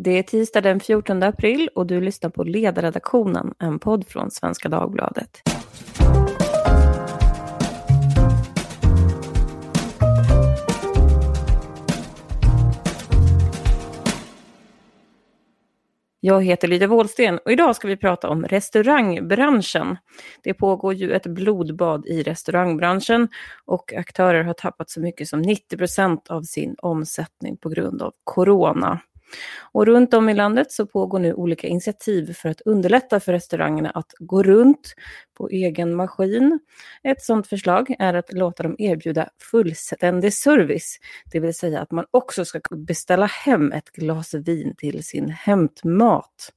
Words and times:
Det 0.00 0.18
är 0.18 0.22
tisdag 0.22 0.60
den 0.60 0.80
14 0.80 1.22
april 1.22 1.68
och 1.74 1.86
du 1.86 2.00
lyssnar 2.00 2.30
på 2.30 2.44
Ledarredaktionen, 2.44 3.54
en 3.58 3.78
podd 3.78 4.06
från 4.08 4.30
Svenska 4.30 4.68
Dagbladet. 4.68 5.42
Jag 16.20 16.44
heter 16.44 16.68
Lydia 16.68 16.88
Wåhlsten 16.88 17.38
och 17.44 17.52
idag 17.52 17.76
ska 17.76 17.88
vi 17.88 17.96
prata 17.96 18.28
om 18.28 18.44
restaurangbranschen. 18.44 19.96
Det 20.42 20.54
pågår 20.54 20.94
ju 20.94 21.12
ett 21.12 21.26
blodbad 21.26 22.06
i 22.06 22.22
restaurangbranschen 22.22 23.28
och 23.64 23.92
aktörer 23.92 24.44
har 24.44 24.54
tappat 24.54 24.90
så 24.90 25.00
mycket 25.00 25.28
som 25.28 25.42
90 25.42 25.76
procent 25.76 26.28
av 26.28 26.42
sin 26.42 26.76
omsättning 26.78 27.56
på 27.56 27.68
grund 27.68 28.02
av 28.02 28.12
corona. 28.24 29.00
Och 29.72 29.86
runt 29.86 30.14
om 30.14 30.28
i 30.28 30.34
landet 30.34 30.72
så 30.72 30.86
pågår 30.86 31.18
nu 31.18 31.34
olika 31.34 31.66
initiativ 31.66 32.32
för 32.32 32.48
att 32.48 32.60
underlätta 32.60 33.20
för 33.20 33.32
restaurangerna 33.32 33.90
att 33.90 34.12
gå 34.18 34.42
runt 34.42 34.94
på 35.38 35.48
egen 35.48 35.94
maskin. 35.94 36.58
Ett 37.02 37.22
sådant 37.22 37.46
förslag 37.46 37.94
är 37.98 38.14
att 38.14 38.32
låta 38.32 38.62
dem 38.62 38.76
erbjuda 38.78 39.28
fullständig 39.50 40.34
service, 40.34 40.98
det 41.32 41.40
vill 41.40 41.54
säga 41.54 41.80
att 41.80 41.90
man 41.90 42.04
också 42.10 42.44
ska 42.44 42.60
beställa 42.76 43.26
hem 43.26 43.72
ett 43.72 43.90
glas 43.90 44.34
vin 44.34 44.74
till 44.76 45.04
sin 45.04 45.30
hämtmat. 45.30 46.52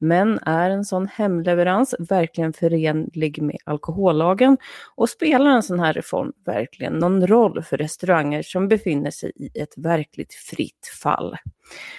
Men 0.00 0.38
är 0.38 0.70
en 0.70 0.84
sån 0.84 1.06
hemleverans 1.06 1.94
verkligen 1.98 2.52
förenlig 2.52 3.42
med 3.42 3.58
alkohollagen? 3.64 4.56
Och 4.94 5.08
spelar 5.08 5.50
en 5.50 5.62
sån 5.62 5.80
här 5.80 5.92
reform 5.92 6.32
verkligen 6.44 6.92
någon 6.92 7.26
roll 7.26 7.62
för 7.62 7.76
restauranger 7.76 8.42
som 8.42 8.68
befinner 8.68 9.10
sig 9.10 9.32
i 9.36 9.60
ett 9.60 9.74
verkligt 9.76 10.34
fritt 10.34 10.86
fall? 11.02 11.36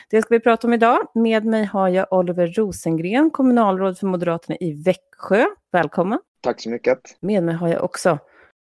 Det 0.09 0.21
ska 0.21 0.35
vi 0.35 0.39
prata 0.39 0.67
om 0.67 0.73
idag. 0.73 0.99
Med 1.15 1.45
mig 1.45 1.65
har 1.65 1.89
jag 1.89 2.13
Oliver 2.13 2.47
Rosengren, 2.47 3.31
kommunalråd 3.31 3.97
för 3.97 4.07
Moderaterna 4.07 4.57
i 4.59 4.73
Växjö. 4.73 5.45
Välkommen! 5.71 6.19
Tack 6.41 6.61
så 6.61 6.69
mycket! 6.69 6.99
Med 7.19 7.43
mig 7.43 7.55
har 7.55 7.67
jag 7.67 7.83
också 7.83 8.19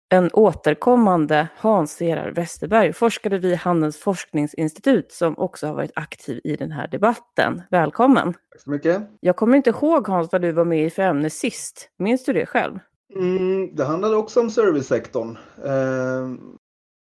en 0.09 0.30
återkommande 0.34 1.48
Hans 1.58 2.02
Gerhard 2.02 2.36
Westerberg, 2.36 2.94
forskare 2.94 3.38
vid 3.38 3.56
Handelns 3.56 3.98
forskningsinstitut 3.98 5.12
som 5.12 5.38
också 5.38 5.67
har 5.67 5.73
varit 5.73 5.92
aktiv 5.95 6.42
i 6.44 6.56
den 6.56 6.72
här 6.72 6.88
debatten. 6.88 7.62
Välkommen! 7.70 8.34
Tack 8.34 8.62
så 8.62 8.70
mycket! 8.70 9.02
Jag 9.20 9.36
kommer 9.36 9.58
inte 9.58 9.70
ihåg 9.70 10.08
Hans 10.08 10.31
vad 10.31 10.42
du 10.42 10.52
var 10.52 10.66
med 10.66 10.86
i 10.86 10.89
för 10.89 11.02
ämne 11.02 11.30
sist. 11.30 11.89
Minns 12.00 12.25
du 12.25 12.34
det 12.34 12.45
själv? 12.45 12.80
Mm, 13.16 13.75
det 13.75 13.86
handlade 13.86 14.16
också 14.16 14.39
om 14.39 14.50
servicesektorn. 14.50 15.38
Eh, 15.64 16.52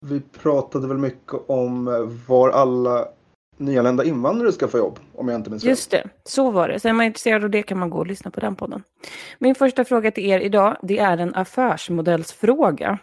vi 0.07 0.21
pratade 0.21 0.89
väl 0.89 0.99
mycket 0.99 1.35
om 1.47 1.85
var 2.29 2.51
alla 2.51 3.09
nyanlända 3.57 4.05
invandrare 4.05 4.53
ska 4.53 4.69
få 4.69 4.79
jobb, 4.79 4.99
om 5.15 5.29
jag 5.29 5.39
inte 5.39 5.51
minns 5.51 5.65
Just 5.65 5.91
det, 5.91 6.09
så 6.25 6.51
var 6.51 6.69
det. 6.69 6.81
Så 6.81 6.89
är 6.89 6.93
man 6.93 7.07
intresserad 7.07 7.45
av 7.45 7.51
det 7.51 7.63
kan 7.63 7.79
man 7.79 7.91
gå 7.91 7.99
och 7.99 8.07
lyssna 8.07 8.31
på 8.31 8.41
den 8.41 8.57
podden. 8.57 8.83
Min 9.39 9.55
första 9.55 9.85
fråga 9.85 10.11
till 10.11 10.25
er 10.25 10.41
idag, 10.41 10.77
det 10.83 10.99
är 10.99 11.19
en 11.19 11.35
affärsmodellsfråga. 11.35 12.99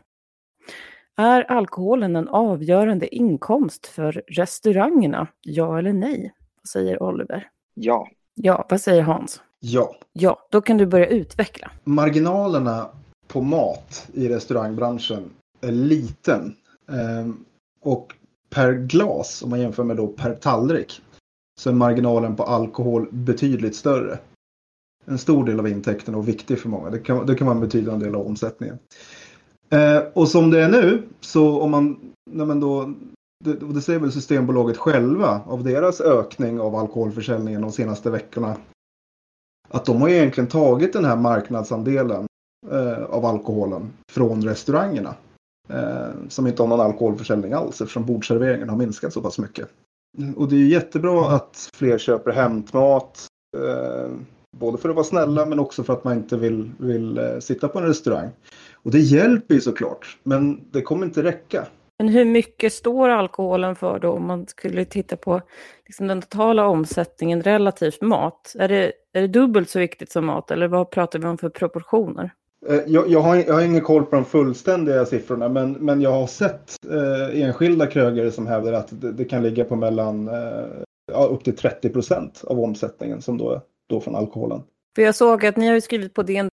Är 1.17 1.51
alkoholen 1.51 2.15
en 2.15 2.27
avgörande 2.27 3.15
inkomst 3.15 3.87
för 3.87 4.23
restaurangerna? 4.27 5.27
Ja 5.41 5.79
eller 5.79 5.93
nej? 5.93 6.33
Vad 6.61 6.69
säger 6.69 7.03
Oliver? 7.03 7.47
Ja. 7.73 8.07
Ja, 8.33 8.65
vad 8.69 8.81
säger 8.81 9.01
Hans? 9.01 9.41
Ja. 9.59 9.95
Ja, 10.13 10.47
då 10.51 10.61
kan 10.61 10.77
du 10.77 10.85
börja 10.85 11.07
utveckla. 11.07 11.71
Marginalerna 11.83 12.89
på 13.27 13.41
mat 13.41 14.07
i 14.13 14.29
restaurangbranschen 14.29 15.29
är 15.61 15.71
liten. 15.71 16.55
Ehm, 16.89 17.45
och 17.81 18.13
per 18.55 18.73
glas, 18.73 19.43
om 19.43 19.49
man 19.49 19.59
jämför 19.59 19.83
med 19.83 19.97
då 19.97 20.07
per 20.07 20.35
tallrik, 20.35 21.01
så 21.59 21.69
är 21.69 21.73
marginalen 21.73 22.35
på 22.35 22.43
alkohol 22.43 23.07
betydligt 23.11 23.75
större. 23.75 24.19
En 25.05 25.17
stor 25.17 25.45
del 25.45 25.59
av 25.59 25.67
intäkterna 25.67 26.17
och 26.17 26.27
viktig 26.27 26.59
för 26.59 26.69
många. 26.69 26.89
Det 26.89 26.99
kan, 26.99 27.25
det 27.25 27.35
kan 27.35 27.47
vara 27.47 27.55
en 27.55 27.61
betydande 27.61 28.05
del 28.05 28.15
av 28.15 28.27
omsättningen. 28.27 28.79
Eh, 29.69 30.03
och 30.13 30.27
som 30.27 30.49
det 30.49 30.61
är 30.61 30.69
nu, 30.69 31.03
så 31.19 31.61
om 31.61 31.71
man, 31.71 31.99
när 32.31 32.45
man 32.45 32.59
då, 32.59 32.93
det, 33.43 33.53
det 33.53 33.81
säger 33.81 33.99
väl 33.99 34.11
Systembolaget 34.11 34.77
själva 34.77 35.41
av 35.45 35.63
deras 35.63 36.01
ökning 36.01 36.59
av 36.59 36.75
alkoholförsäljningen 36.75 37.61
de 37.61 37.71
senaste 37.71 38.09
veckorna, 38.09 38.57
att 39.69 39.85
de 39.85 40.01
har 40.01 40.09
egentligen 40.09 40.49
tagit 40.49 40.93
den 40.93 41.05
här 41.05 41.15
marknadsandelen 41.15 42.25
eh, 42.71 43.03
av 43.03 43.25
alkoholen 43.25 43.89
från 44.11 44.41
restaurangerna. 44.41 45.15
Eh, 45.69 46.09
som 46.29 46.47
inte 46.47 46.61
har 46.61 46.67
någon 46.67 46.81
alkoholförsäljning 46.81 47.53
alls 47.53 47.81
eftersom 47.81 48.05
bordserveringen 48.05 48.69
har 48.69 48.77
minskat 48.77 49.13
så 49.13 49.21
pass 49.21 49.39
mycket. 49.39 49.69
Och 50.35 50.49
det 50.49 50.55
är 50.55 50.67
jättebra 50.67 51.35
att 51.35 51.69
fler 51.73 51.97
köper 51.97 52.31
hämtmat. 52.31 53.27
Eh, 53.57 54.11
både 54.57 54.77
för 54.77 54.89
att 54.89 54.95
vara 54.95 55.05
snälla 55.05 55.45
men 55.45 55.59
också 55.59 55.83
för 55.83 55.93
att 55.93 56.03
man 56.03 56.13
inte 56.13 56.37
vill, 56.37 56.71
vill 56.77 57.17
eh, 57.17 57.39
sitta 57.39 57.67
på 57.67 57.79
en 57.79 57.85
restaurang. 57.85 58.29
Och 58.73 58.91
det 58.91 58.99
hjälper 58.99 59.55
ju 59.55 59.61
såklart, 59.61 60.17
men 60.23 60.71
det 60.71 60.81
kommer 60.81 61.05
inte 61.05 61.23
räcka. 61.23 61.67
Men 61.99 62.09
hur 62.09 62.25
mycket 62.25 62.73
står 62.73 63.09
alkoholen 63.09 63.75
för 63.75 63.99
då 63.99 64.11
om 64.11 64.27
man 64.27 64.47
skulle 64.47 64.85
titta 64.85 65.17
på 65.17 65.41
liksom 65.85 66.07
den 66.07 66.21
totala 66.21 66.67
omsättningen 66.67 67.41
relativt 67.41 68.01
mat? 68.01 68.55
Är 68.59 68.67
det, 68.67 68.91
är 69.13 69.21
det 69.21 69.27
dubbelt 69.27 69.69
så 69.69 69.79
viktigt 69.79 70.11
som 70.11 70.25
mat 70.25 70.51
eller 70.51 70.67
vad 70.67 70.91
pratar 70.91 71.19
vi 71.19 71.25
om 71.25 71.37
för 71.37 71.49
proportioner? 71.49 72.31
Eh, 72.69 72.79
jag, 72.87 73.09
jag, 73.09 73.21
har, 73.21 73.35
jag 73.35 73.53
har 73.53 73.61
ingen 73.61 73.81
koll 73.81 74.05
på 74.05 74.15
de 74.15 74.25
fullständiga 74.25 75.05
siffrorna 75.05 75.49
men, 75.49 75.71
men 75.71 76.01
jag 76.01 76.11
har 76.11 76.27
sett 76.27 76.77
eh, 76.91 77.41
enskilda 77.41 77.87
krögare 77.87 78.31
som 78.31 78.47
hävdar 78.47 78.73
att 78.73 79.01
det, 79.01 79.11
det 79.11 79.25
kan 79.25 79.43
ligga 79.43 79.63
på 79.63 79.75
mellan 79.75 80.27
eh, 80.27 81.31
upp 81.31 81.43
till 81.43 81.55
30 81.55 81.89
procent 81.89 82.43
av 82.47 82.59
omsättningen 82.59 83.21
som 83.21 83.37
då, 83.37 83.61
då 83.89 84.01
från 84.01 84.15
alkoholen. 84.15 84.63
För 84.95 85.01
jag 85.01 85.15
såg 85.15 85.45
att 85.45 85.57
ni 85.57 85.67
har 85.67 85.79
skrivit 85.79 86.13
på 86.13 86.23
DN 86.23 86.49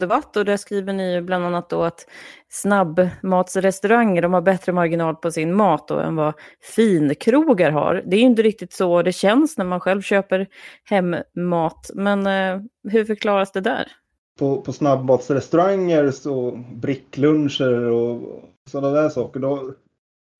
Debatt 0.00 0.36
och 0.36 0.44
där 0.44 0.56
skriver 0.56 0.92
ni 0.92 1.22
bland 1.22 1.44
annat 1.44 1.70
då 1.70 1.82
att 1.82 2.06
snabbmatsrestauranger 2.48 4.22
de 4.22 4.34
har 4.34 4.40
bättre 4.40 4.72
marginal 4.72 5.16
på 5.16 5.30
sin 5.30 5.54
mat 5.54 5.88
då 5.88 5.98
än 5.98 6.16
vad 6.16 6.34
finkrogar 6.76 7.70
har. 7.70 8.02
Det 8.06 8.16
är 8.16 8.20
ju 8.20 8.26
inte 8.26 8.42
riktigt 8.42 8.72
så 8.72 9.02
det 9.02 9.12
känns 9.12 9.58
när 9.58 9.64
man 9.64 9.80
själv 9.80 10.02
köper 10.02 10.46
hemmat. 10.84 11.90
Men 11.94 12.26
eh, 12.26 12.60
hur 12.88 13.04
förklaras 13.04 13.52
det 13.52 13.60
där? 13.60 13.92
På, 14.40 14.60
på 14.60 14.72
snabbmatsrestauranger 14.72 16.28
och 16.28 16.58
brickluncher 16.74 17.82
och 17.82 18.42
sådana 18.70 18.90
där 19.02 19.08
saker. 19.08 19.40
Då, 19.40 19.74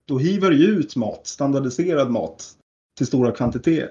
då 0.04 0.18
hivar 0.18 0.50
du 0.50 0.66
ut 0.66 0.96
mat, 0.96 1.26
standardiserad 1.26 2.10
mat 2.10 2.44
till 2.98 3.06
stora 3.06 3.32
kvantiteter. 3.32 3.90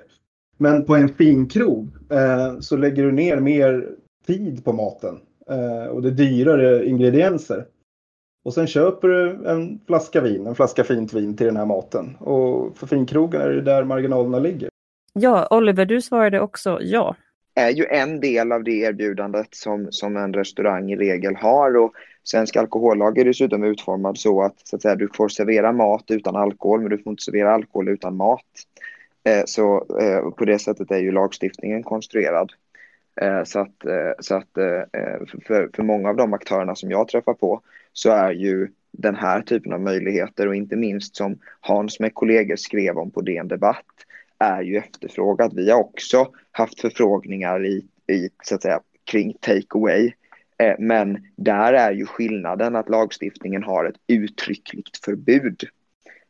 Men 0.57 0.85
på 0.85 0.95
en 0.95 1.09
finkrog 1.09 1.87
eh, 2.11 2.59
så 2.59 2.77
lägger 2.77 3.03
du 3.03 3.11
ner 3.11 3.39
mer 3.39 3.89
tid 4.27 4.65
på 4.65 4.73
maten 4.73 5.19
eh, 5.49 5.85
och 5.85 6.01
det 6.01 6.09
är 6.09 6.11
dyrare 6.11 6.85
ingredienser. 6.85 7.65
Och 8.45 8.53
sen 8.53 8.67
köper 8.67 9.07
du 9.07 9.49
en 9.49 9.79
flaska 9.87 10.21
vin, 10.21 10.47
en 10.47 10.55
flaska 10.55 10.83
fint 10.83 11.13
vin 11.13 11.37
till 11.37 11.47
den 11.47 11.57
här 11.57 11.65
maten. 11.65 12.15
Och 12.15 12.77
för 12.77 12.87
finkrogen 12.87 13.41
är 13.41 13.49
det 13.49 13.61
där 13.61 13.83
marginalerna 13.83 14.39
ligger. 14.39 14.69
Ja, 15.13 15.47
Oliver, 15.51 15.85
du 15.85 16.01
svarade 16.01 16.39
också 16.39 16.79
ja 16.81 17.15
är 17.59 17.69
ju 17.69 17.85
en 17.85 18.19
del 18.19 18.51
av 18.51 18.63
det 18.63 18.71
erbjudandet 18.71 19.47
som, 19.51 19.87
som 19.91 20.17
en 20.17 20.33
restaurang 20.33 20.91
i 20.91 20.95
regel 20.95 21.35
har. 21.35 21.77
Och 21.77 21.93
svensk 22.23 22.55
alkohollag 22.55 23.17
är 23.17 23.25
dessutom 23.25 23.63
utformad 23.63 24.17
så 24.17 24.41
att, 24.41 24.67
så 24.67 24.75
att 24.75 24.81
säga, 24.81 24.95
du 24.95 25.09
får 25.13 25.29
servera 25.29 25.71
mat 25.71 26.11
utan 26.11 26.35
alkohol 26.35 26.81
men 26.81 26.89
du 26.89 26.97
får 26.97 27.11
inte 27.11 27.23
servera 27.23 27.53
alkohol 27.53 27.89
utan 27.89 28.15
mat. 28.15 28.45
Eh, 29.23 29.41
så 29.45 29.85
eh, 29.99 30.29
på 30.29 30.45
det 30.45 30.59
sättet 30.59 30.91
är 30.91 30.99
ju 30.99 31.11
lagstiftningen 31.11 31.83
konstruerad. 31.83 32.51
Eh, 33.21 33.43
så 33.43 33.59
att, 33.59 33.85
eh, 33.85 34.11
så 34.19 34.35
att 34.35 34.57
eh, 34.57 35.27
för, 35.45 35.69
för 35.75 35.83
många 35.83 36.09
av 36.09 36.15
de 36.15 36.33
aktörerna 36.33 36.75
som 36.75 36.91
jag 36.91 37.07
träffar 37.07 37.33
på 37.33 37.61
så 37.93 38.09
är 38.09 38.31
ju 38.31 38.67
den 38.91 39.15
här 39.15 39.41
typen 39.41 39.73
av 39.73 39.81
möjligheter 39.81 40.47
och 40.47 40.55
inte 40.55 40.75
minst 40.75 41.15
som 41.15 41.39
Hans 41.59 41.99
med 41.99 42.13
kollegor 42.13 42.55
skrev 42.55 42.97
om 42.97 43.11
på 43.11 43.21
DN 43.21 43.47
Debatt 43.47 43.85
är 44.39 44.61
ju 44.61 44.77
efterfrågad. 44.77 45.53
Vi 45.55 45.72
har 45.72 45.79
också 45.79 46.27
haft 46.51 46.81
förfrågningar 46.81 47.65
i, 47.65 47.86
i 48.12 48.30
så 48.44 48.56
att 48.56 48.62
säga, 48.62 48.80
kring 49.03 49.33
take 49.41 49.68
away. 49.69 50.12
Eh, 50.57 50.75
men 50.80 51.27
där 51.36 51.74
är 51.74 51.91
ju 51.91 52.06
skillnaden 52.06 52.75
att 52.75 52.89
lagstiftningen 52.89 53.63
har 53.63 53.86
ett 53.86 53.95
uttryckligt 54.07 55.06
förbud. 55.06 55.63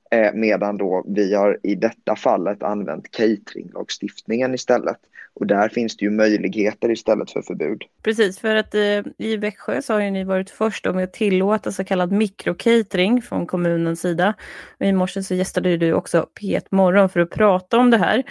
Eh, 0.10 0.34
medan 0.34 0.78
då 0.78 1.04
vi 1.08 1.36
har 1.36 1.60
i 1.64 1.76
detta 1.76 2.16
fallet 2.16 2.64
använt 2.64 3.12
cateringlagstiftningen 3.12 4.54
istället. 4.54 4.98
Och 5.34 5.48
där 5.48 5.70
finns 5.70 5.98
det 5.98 6.06
ju 6.06 6.12
möjligheter 6.12 6.92
istället 6.92 7.32
för 7.32 7.42
förbud. 7.42 7.84
Precis, 8.04 8.40
för 8.40 8.56
att 8.56 8.76
eh, 8.76 9.02
i 9.18 9.38
Växjö 9.38 9.82
så 9.82 9.94
har 9.94 10.02
ju 10.02 10.12
ni 10.12 10.24
varit 10.24 10.50
först 10.50 10.86
med 10.86 11.04
att 11.04 11.14
tillåta 11.14 11.72
så 11.72 11.84
kallad 11.84 12.12
mikrocatering 12.12 13.22
från 13.22 13.48
kommunens 13.48 14.02
sida. 14.02 14.34
Och 14.80 14.86
I 14.86 14.92
morse 14.92 15.24
så 15.24 15.34
gästade 15.36 15.78
du 15.78 15.94
också 15.94 16.28
P1 16.42 16.66
Morgon 16.70 17.10
för 17.10 17.20
att 17.20 17.30
prata 17.30 17.78
om 17.78 17.90
det 17.90 17.98
här 17.98 18.24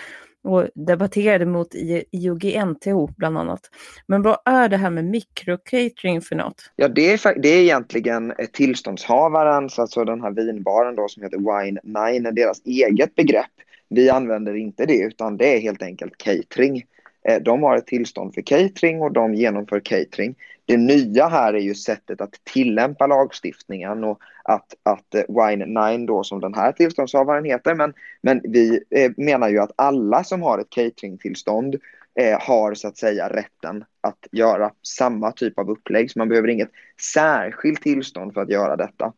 och 0.45 0.69
debatterade 0.75 1.47
mot 1.47 1.69
IOGNTO 2.11 3.09
bland 3.17 3.39
annat. 3.39 3.61
Men 4.07 4.23
vad 4.23 4.39
är 4.45 4.69
det 4.69 4.77
här 4.77 4.91
med 4.91 5.05
mikrocatering 5.05 6.21
för 6.21 6.37
något? 6.37 6.71
Ja, 6.77 6.89
det 6.89 7.13
är, 7.13 7.39
det 7.39 7.49
är 7.49 7.63
egentligen 7.63 8.31
eh, 8.31 8.47
tillståndshavarens, 8.53 9.79
alltså 9.79 10.05
den 10.05 10.21
här 10.21 10.31
vinbaren 10.31 10.97
då 10.97 11.09
som 11.09 11.23
heter 11.23 11.39
Wine 11.39 11.81
9, 12.21 12.31
deras 12.31 12.63
eget 12.65 13.15
begrepp 13.15 13.51
Vi 13.89 14.11
använder 14.11 14.55
inte 14.55 14.87
det 14.87 14.99
utan 14.99 15.37
det 15.37 15.57
är 15.57 15.61
helt 15.61 15.83
enkelt 15.83 16.19
catering. 16.19 16.85
Eh, 17.29 17.43
de 17.43 17.63
har 17.63 17.77
ett 17.77 17.87
tillstånd 17.87 18.35
för 18.35 18.43
catering 18.43 19.03
och 19.03 19.13
de 19.13 19.35
genomför 19.35 19.81
catering. 19.81 20.35
Det 20.69 20.77
nya 20.77 21.29
här 21.29 21.55
är 21.55 21.61
ju 21.61 21.75
sättet 21.75 22.21
att 22.21 22.35
tillämpa 22.45 23.07
lagstiftningen 23.07 24.05
och 24.05 24.21
att, 24.45 24.75
att 24.83 25.15
eh, 25.15 25.23
Wine 25.29 25.97
9 25.97 26.07
då 26.07 26.25
som 26.25 26.41
den 26.41 26.55
här 26.55 26.73
tillståndshavaren 26.73 27.45
heter 27.45 27.75
men, 27.75 27.95
men 28.23 28.41
vi 28.45 28.85
eh, 28.91 29.13
menar 29.17 29.49
ju 29.49 29.59
att 29.59 29.73
alla 29.77 30.25
som 30.25 30.43
har 30.43 30.59
ett 30.59 30.71
cateringtillstånd 30.71 31.77
eh, 32.21 32.41
har 32.41 32.75
så 32.75 32.89
att 32.89 32.97
säga 32.97 33.29
rätten 33.29 33.85
att 34.01 34.27
göra 34.33 34.73
samma 34.83 35.33
typ 35.33 35.59
av 35.59 35.71
upplägg 35.71 36.11
så 36.11 36.19
man 36.19 36.29
behöver 36.29 36.49
inget 36.49 36.71
särskilt 37.15 37.83
tillstånd 37.83 38.35
för 38.35 38.41
att 38.41 38.51
göra 38.51 38.77
detta. 38.77 39.13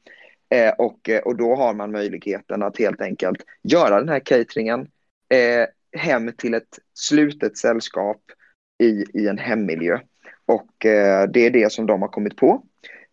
Eh, 0.55 0.73
och, 0.79 1.09
eh, 1.09 1.21
och 1.23 1.37
då 1.37 1.55
har 1.55 1.75
man 1.75 1.93
möjligheten 1.93 2.63
att 2.63 2.79
helt 2.79 3.01
enkelt 3.01 3.45
göra 3.63 3.99
den 3.99 4.09
här 4.09 4.21
cateringen 4.21 4.81
eh, 5.35 5.67
hem 6.01 6.33
till 6.37 6.55
ett 6.55 6.79
slutet 6.95 7.59
sällskap 7.59 8.23
i, 8.83 9.05
i 9.15 9.29
en 9.29 9.39
hemmiljö. 9.39 9.99
Och 10.51 10.87
eh, 10.87 11.29
det 11.29 11.47
är 11.47 11.51
det 11.51 11.73
som 11.73 11.87
de 11.87 12.03
har 12.03 12.09
kommit 12.09 12.37
på. 12.37 12.63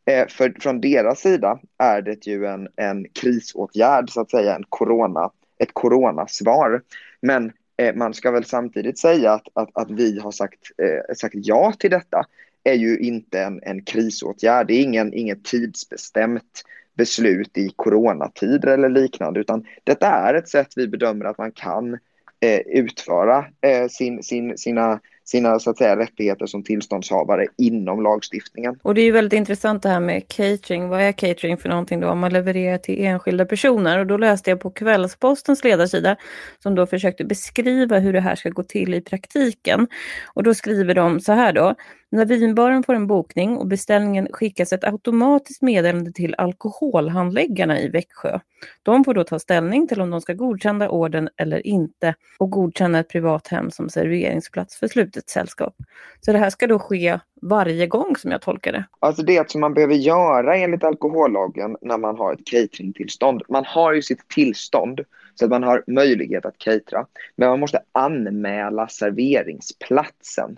Eh, 0.06 0.28
för 0.28 0.56
från 0.60 0.82
deras 0.82 1.20
sida 1.20 1.60
är 1.78 2.02
det 2.02 2.28
ju 2.28 2.46
en, 2.46 2.68
en 2.76 3.06
krisåtgärd, 3.22 4.10
så 4.10 4.22
att 4.22 4.32
säga, 4.32 4.56
en 4.56 4.64
corona, 4.70 5.32
ett 5.60 5.74
coronasvar. 5.74 6.82
Men 7.22 7.52
eh, 7.78 7.96
man 7.96 8.14
ska 8.14 8.32
väl 8.32 8.46
samtidigt 8.46 9.00
säga 9.00 9.32
att, 9.32 9.48
att, 9.54 9.70
att 9.74 9.92
vi 9.92 10.20
har 10.20 10.32
sagt, 10.32 10.60
eh, 10.78 11.16
sagt 11.16 11.36
ja 11.38 11.74
till 11.80 11.92
detta 11.92 12.26
är 12.64 12.74
ju 12.74 12.98
inte 13.00 13.42
en, 13.42 13.60
en 13.64 13.84
krisåtgärd. 13.84 14.68
Det 14.68 14.74
är 14.74 14.84
ingen, 14.84 15.14
inget 15.14 15.44
tidsbestämt 15.44 16.64
beslut 16.98 17.58
i 17.58 17.70
coronatider 17.76 18.68
eller 18.68 18.90
liknande, 18.90 19.40
utan 19.40 19.66
detta 19.84 20.08
är 20.08 20.34
ett 20.34 20.50
sätt 20.50 20.74
vi 20.76 20.88
bedömer 20.88 21.26
att 21.26 21.38
man 21.38 21.52
kan 21.52 21.94
eh, 22.40 22.60
utföra 22.60 23.46
eh, 23.62 23.88
sin, 23.88 24.24
sin, 24.24 24.58
sina, 24.58 25.00
sina 25.30 25.60
så 25.60 25.70
att 25.70 25.78
säga, 25.78 25.98
rättigheter 25.98 26.46
som 26.46 26.64
tillståndshavare 26.64 27.46
inom 27.58 28.04
lagstiftningen. 28.04 28.80
Och 28.82 28.96
det 28.96 29.02
är 29.02 29.06
ju 29.06 29.12
väldigt 29.12 29.38
intressant 29.38 29.84
det 29.84 29.90
här 29.90 30.00
med 30.00 30.28
catering. 30.28 30.90
Vad 30.90 31.02
är 31.02 31.12
catering 31.12 31.58
för 31.58 31.70
någonting 31.70 32.00
då? 32.00 32.10
Om 32.10 32.20
man 32.20 32.34
levererar 32.34 32.78
till 32.78 33.06
enskilda 33.06 33.46
personer. 33.46 34.00
Och 34.00 34.08
då 34.08 34.18
läste 34.18 34.50
jag 34.50 34.60
på 34.60 34.70
Kvällspostens 34.70 35.64
ledarsida 35.64 36.16
som 36.64 36.76
då 36.76 36.86
försökte 36.86 37.26
beskriva 37.26 38.00
hur 38.00 38.14
det 38.14 38.22
här 38.22 38.36
ska 38.36 38.50
gå 38.50 38.64
till 38.64 38.94
i 38.94 39.02
praktiken. 39.02 39.88
Och 40.34 40.44
då 40.44 40.54
skriver 40.54 40.94
de 40.94 41.20
så 41.20 41.34
här 41.34 41.54
då. 41.54 41.76
När 42.10 42.26
vinbaren 42.26 42.84
får 42.84 42.94
en 42.94 43.08
bokning 43.08 43.58
och 43.58 43.68
beställningen 43.68 44.28
skickas 44.32 44.74
ett 44.74 44.84
automatiskt 44.84 45.62
meddelande 45.62 46.12
till 46.12 46.36
alkoholhandläggarna 46.38 47.80
i 47.80 47.90
Växjö. 47.90 48.40
De 48.84 49.04
får 49.04 49.14
då 49.14 49.24
ta 49.24 49.40
ställning 49.40 49.88
till 49.88 50.02
om 50.02 50.10
de 50.10 50.22
ska 50.22 50.34
godkänna 50.34 50.90
orden 50.90 51.30
eller 51.38 51.68
inte 51.68 52.16
och 52.38 52.50
godkänna 52.50 53.00
ett 53.00 53.10
privat 53.10 53.48
hem 53.48 53.72
som 53.72 53.90
serveringsplats 53.90 54.78
för 54.78 54.88
slutet 54.88 55.30
sällskap. 55.30 55.76
Så 56.22 56.32
det 56.32 56.38
här 56.38 56.50
ska 56.50 56.68
då 56.68 56.80
ske 56.80 57.20
varje 57.42 57.88
gång 57.88 58.16
som 58.16 58.32
jag 58.32 58.42
tolkar 58.42 58.72
det. 58.72 58.86
Alltså 59.00 59.24
det 59.24 59.52
som 59.52 59.62
man 59.62 59.74
behöver 59.74 59.96
göra 59.96 60.58
enligt 60.58 60.84
alkohollagen 60.84 61.78
när 61.82 61.98
man 61.98 62.18
har 62.18 62.34
ett 62.34 62.46
cateringtillstånd. 62.46 63.42
Man 63.50 63.66
har 63.66 63.94
ju 63.94 64.02
sitt 64.02 64.28
tillstånd 64.28 65.02
så 65.36 65.46
att 65.46 65.52
man 65.52 65.64
har 65.64 65.84
möjlighet 65.88 66.46
att 66.46 66.58
catera. 66.58 67.06
Men 67.36 67.50
man 67.50 67.60
måste 67.60 67.80
anmäla 67.92 68.88
serveringsplatsen. 68.88 70.58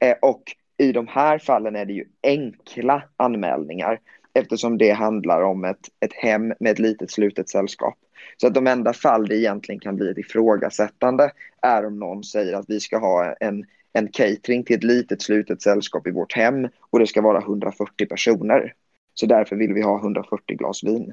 Eh, 0.00 0.16
och 0.22 0.42
i 0.78 0.92
de 0.92 1.06
här 1.06 1.38
fallen 1.38 1.76
är 1.76 1.84
det 1.84 1.92
ju 1.92 2.04
enkla 2.22 3.02
anmälningar 3.16 4.00
eftersom 4.34 4.78
det 4.78 4.90
handlar 4.90 5.42
om 5.42 5.64
ett, 5.64 5.88
ett 6.00 6.12
hem 6.12 6.54
med 6.60 6.72
ett 6.72 6.78
litet 6.78 7.10
slutet 7.10 7.48
sällskap. 7.48 7.94
Så 8.36 8.46
att 8.46 8.54
de 8.54 8.66
enda 8.66 8.92
fall 8.92 9.28
det 9.28 9.36
egentligen 9.36 9.80
kan 9.80 9.96
bli 9.96 10.10
ett 10.10 10.18
ifrågasättande 10.18 11.30
är 11.62 11.86
om 11.86 11.98
någon 11.98 12.24
säger 12.24 12.52
att 12.54 12.64
vi 12.68 12.80
ska 12.80 12.98
ha 12.98 13.34
en, 13.40 13.64
en 13.92 14.08
catering 14.08 14.64
till 14.64 14.76
ett 14.76 14.84
litet 14.84 15.22
slutet 15.22 15.62
sällskap 15.62 16.06
i 16.06 16.10
vårt 16.10 16.32
hem 16.32 16.68
och 16.90 16.98
det 16.98 17.06
ska 17.06 17.22
vara 17.22 17.38
140 17.38 18.06
personer. 18.06 18.74
Så 19.14 19.26
därför 19.26 19.56
vill 19.56 19.72
vi 19.72 19.82
ha 19.82 19.98
140 19.98 20.56
glas 20.56 20.84
vin. 20.84 21.12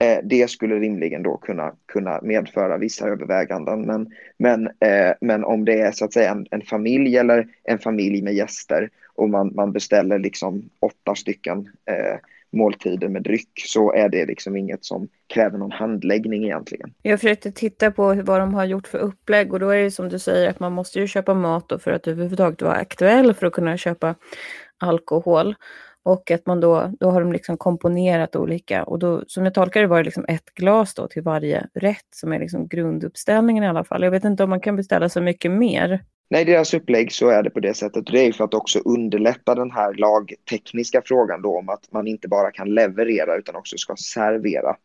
Eh, 0.00 0.18
det 0.22 0.50
skulle 0.50 0.74
rimligen 0.74 1.22
då 1.22 1.36
kunna, 1.36 1.72
kunna 1.86 2.20
medföra 2.22 2.78
vissa 2.78 3.08
överväganden. 3.08 3.80
Men, 3.86 4.10
men, 4.36 4.66
eh, 4.66 5.14
men 5.20 5.44
om 5.44 5.64
det 5.64 5.80
är 5.80 5.92
så 5.92 6.04
att 6.04 6.12
säga 6.12 6.30
en, 6.30 6.46
en, 6.50 6.62
familj 6.62 7.16
eller 7.16 7.48
en 7.64 7.78
familj 7.78 8.22
med 8.22 8.34
gäster 8.34 8.90
och 9.14 9.30
man, 9.30 9.52
man 9.54 9.72
beställer 9.72 10.18
liksom 10.18 10.70
åtta 10.80 11.14
stycken 11.14 11.68
eh, 11.86 12.18
måltider 12.50 13.08
med 13.08 13.22
dryck 13.22 13.50
så 13.54 13.92
är 13.92 14.08
det 14.08 14.26
liksom 14.26 14.56
inget 14.56 14.84
som 14.84 15.08
kräver 15.26 15.58
någon 15.58 15.72
handläggning 15.72 16.44
egentligen. 16.44 16.94
Jag 17.02 17.20
försökte 17.20 17.52
titta 17.52 17.90
på 17.90 18.14
vad 18.14 18.40
de 18.40 18.54
har 18.54 18.64
gjort 18.64 18.88
för 18.88 18.98
upplägg 18.98 19.52
och 19.52 19.60
då 19.60 19.70
är 19.70 19.82
det 19.82 19.90
som 19.90 20.08
du 20.08 20.18
säger 20.18 20.50
att 20.50 20.60
man 20.60 20.72
måste 20.72 21.00
ju 21.00 21.06
köpa 21.06 21.34
mat 21.34 21.72
för 21.80 21.90
att 21.90 22.08
överhuvudtaget 22.08 22.62
vara 22.62 22.74
aktuell 22.74 23.34
för 23.34 23.46
att 23.46 23.52
kunna 23.52 23.76
köpa 23.76 24.14
alkohol. 24.78 25.54
Och 26.04 26.30
att 26.30 26.46
man 26.46 26.60
då, 26.60 26.92
då 27.00 27.10
har 27.10 27.20
de 27.20 27.32
liksom 27.32 27.56
komponerat 27.56 28.36
olika 28.36 28.84
och 28.84 28.98
då, 28.98 29.24
som 29.26 29.44
jag 29.44 29.54
tolkar 29.54 29.80
det 29.80 29.86
var 29.86 29.98
det 29.98 30.04
liksom 30.04 30.24
ett 30.28 30.54
glas 30.54 30.94
då 30.94 31.08
till 31.08 31.22
varje 31.22 31.66
rätt 31.74 32.06
som 32.14 32.32
är 32.32 32.38
liksom 32.38 32.68
grunduppställningen 32.68 33.64
i 33.64 33.68
alla 33.68 33.84
fall. 33.84 34.02
Jag 34.02 34.10
vet 34.10 34.24
inte 34.24 34.44
om 34.44 34.50
man 34.50 34.60
kan 34.60 34.76
beställa 34.76 35.08
så 35.08 35.20
mycket 35.20 35.50
mer. 35.50 36.04
Nej, 36.30 36.44
deras 36.44 36.74
upplägg 36.74 37.12
så 37.12 37.28
är 37.28 37.42
det 37.42 37.50
på 37.50 37.60
det 37.60 37.74
sättet. 37.74 38.06
Det 38.06 38.26
är 38.26 38.32
för 38.32 38.44
att 38.44 38.54
också 38.54 38.78
underlätta 38.78 39.54
den 39.54 39.70
här 39.70 39.94
lagtekniska 39.94 41.02
frågan 41.04 41.42
då 41.42 41.58
om 41.58 41.68
att 41.68 41.92
man 41.92 42.06
inte 42.06 42.28
bara 42.28 42.50
kan 42.50 42.74
leverera 42.74 43.36
utan 43.36 43.56
också 43.56 43.78
ska 43.78 43.96
servera. 43.96 44.76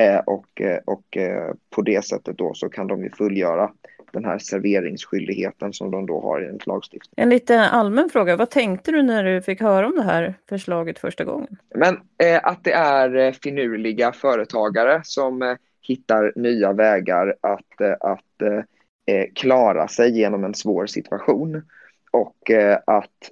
Eh, 0.00 0.18
och 0.18 0.60
eh, 0.60 0.78
och 0.84 1.16
eh, 1.16 1.54
på 1.70 1.82
det 1.82 2.04
sättet 2.04 2.38
då 2.38 2.54
så 2.54 2.68
kan 2.68 2.86
de 2.86 3.02
ju 3.02 3.10
fullgöra 3.10 3.70
den 4.14 4.24
här 4.24 4.38
serveringsskyldigheten 4.38 5.72
som 5.72 5.90
de 5.90 6.06
då 6.06 6.20
har 6.20 6.40
enligt 6.40 6.66
lagstiftningen. 6.66 7.22
En 7.22 7.28
lite 7.28 7.60
allmän 7.60 8.08
fråga, 8.08 8.36
vad 8.36 8.50
tänkte 8.50 8.92
du 8.92 9.02
när 9.02 9.24
du 9.24 9.42
fick 9.42 9.60
höra 9.60 9.86
om 9.86 9.96
det 9.96 10.02
här 10.02 10.34
förslaget 10.48 10.98
första 10.98 11.24
gången? 11.24 11.56
Men 11.74 11.94
eh, 11.94 12.40
att 12.42 12.64
det 12.64 12.72
är 12.72 13.16
eh, 13.16 13.32
finurliga 13.32 14.12
företagare 14.12 15.00
som 15.04 15.42
eh, 15.42 15.56
hittar 15.86 16.32
nya 16.36 16.72
vägar 16.72 17.34
att, 17.40 17.80
eh, 17.80 17.94
att 18.00 18.42
eh, 18.42 19.16
eh, 19.16 19.26
klara 19.34 19.88
sig 19.88 20.18
genom 20.18 20.44
en 20.44 20.54
svår 20.54 20.86
situation. 20.86 21.62
Och 22.10 22.50
att 22.86 23.30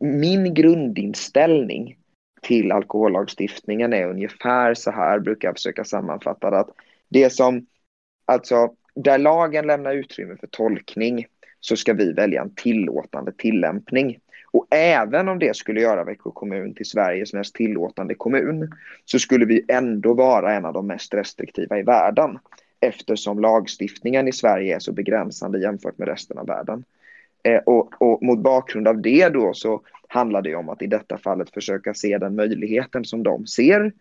min 0.00 0.54
grundinställning 0.54 1.96
till 2.42 2.72
alkohollagstiftningen 2.72 3.92
är 3.92 4.06
ungefär 4.06 4.74
så 4.74 4.90
här, 4.90 5.18
brukar 5.18 5.48
jag 5.48 5.54
försöka 5.56 5.84
sammanfatta 5.84 6.50
det, 6.50 6.58
att 6.58 6.70
det 7.08 7.30
som 7.30 7.66
Alltså, 8.30 8.70
där 8.94 9.18
lagen 9.18 9.66
lämnar 9.66 9.94
utrymme 9.94 10.36
för 10.40 10.46
tolkning 10.46 11.26
så 11.60 11.76
ska 11.76 11.92
vi 11.92 12.12
välja 12.12 12.42
en 12.42 12.54
tillåtande 12.54 13.32
tillämpning. 13.32 14.18
Och 14.52 14.66
även 14.70 15.28
om 15.28 15.38
det 15.38 15.56
skulle 15.56 15.80
göra 15.80 16.04
Växjö 16.04 16.30
kommun 16.30 16.74
till 16.74 16.86
Sveriges 16.86 17.32
mest 17.32 17.54
tillåtande 17.54 18.14
kommun 18.14 18.70
så 19.04 19.18
skulle 19.18 19.44
vi 19.44 19.64
ändå 19.68 20.14
vara 20.14 20.52
en 20.52 20.64
av 20.64 20.72
de 20.72 20.86
mest 20.86 21.14
restriktiva 21.14 21.78
i 21.78 21.82
världen 21.82 22.38
eftersom 22.80 23.38
lagstiftningen 23.38 24.28
i 24.28 24.32
Sverige 24.32 24.76
är 24.76 24.80
så 24.80 24.92
begränsande 24.92 25.60
jämfört 25.60 25.98
med 25.98 26.08
resten 26.08 26.38
av 26.38 26.46
världen. 26.46 26.84
Eh, 27.42 27.60
och, 27.66 28.02
och, 28.02 28.22
mot 28.22 28.38
bakgrund 28.38 28.88
av 28.88 29.00
det 29.02 29.28
då 29.28 29.54
så 29.54 29.80
handlar 30.08 30.42
det 30.42 30.54
om 30.54 30.68
att 30.68 30.82
i 30.82 30.86
detta 30.86 31.18
fallet 31.18 31.50
försöka 31.50 31.94
se 31.94 32.18
den 32.18 32.34
möjligheten 32.34 33.04
som 33.04 33.22
de 33.22 33.46
ser 33.46 33.92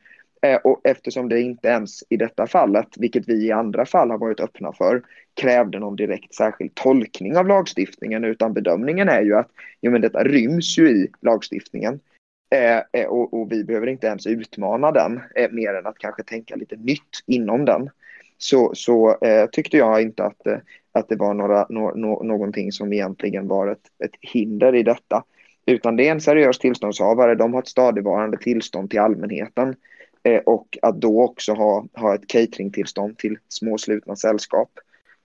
Eh, 0.42 0.56
och 0.56 0.82
eftersom 0.84 1.30
det 1.30 1.42
inte 1.42 1.68
ens 1.68 2.04
i 2.10 2.18
detta 2.18 2.48
fallet, 2.48 2.88
vilket 2.98 3.30
vi 3.30 3.46
i 3.46 3.52
andra 3.52 3.86
fall 3.86 4.12
har 4.12 4.18
varit 4.18 4.40
öppna 4.40 4.74
för, 4.74 5.02
krävde 5.34 5.80
någon 5.80 5.96
direkt 5.96 6.36
särskild 6.36 6.76
tolkning 6.76 7.38
av 7.38 7.48
lagstiftningen 7.48 8.24
utan 8.24 8.54
bedömningen 8.54 9.10
är 9.10 9.22
ju 9.22 9.36
att 9.36 9.50
jo, 9.82 9.92
men 9.92 10.02
detta 10.02 10.24
ryms 10.24 10.78
ju 10.78 10.90
i 10.90 11.12
lagstiftningen. 11.22 12.00
Eh, 12.56 13.02
eh 13.02 13.08
och, 13.08 13.34
och, 13.34 13.52
vi 13.52 13.64
behöver 13.64 13.88
inte 13.88 14.08
ens 14.08 14.28
utmana 14.28 14.92
den 14.92 15.20
eh, 15.36 15.52
mer 15.52 15.74
än 15.74 15.86
att 15.86 15.98
kanske 15.98 16.24
tänka 16.24 16.56
lite 16.56 16.76
nytt 16.76 17.24
inom 17.26 17.66
den. 17.66 17.90
Så, 18.38 18.72
så 18.76 19.18
eh, 19.22 19.46
tyckte 19.50 19.78
jag 19.78 20.02
inte 20.02 20.24
att, 20.24 20.48
eh, 20.48 20.58
att 20.92 21.10
det 21.10 21.16
var 21.16 21.34
några, 21.34 21.66
no, 21.70 21.92
no, 21.96 22.24
någonting 22.24 22.72
som 22.72 22.94
egentligen 22.94 23.48
var 23.48 23.68
ett, 23.68 24.04
ett 24.04 24.16
hinder 24.22 24.76
i 24.76 24.84
detta. 24.84 25.24
Utan 25.66 25.96
det 25.96 26.08
är 26.08 26.12
en 26.12 26.22
seriös 26.22 26.60
tillståndshavare, 26.60 27.36
de 27.36 27.54
har 27.54 27.62
ett 27.62 27.68
stadigvarande 27.68 28.38
tillstånd 28.38 28.90
till 28.90 29.00
allmänheten 29.00 29.76
Eh, 30.24 30.42
och 30.46 30.78
att 30.82 31.02
då 31.02 31.24
också 31.24 31.54
ha, 31.54 31.86
ha 31.94 32.16
ett 32.16 32.28
cateringtillstånd 32.28 33.18
till 33.18 33.38
små 33.50 33.78
slutna 33.78 34.16
sällskap. 34.16 34.70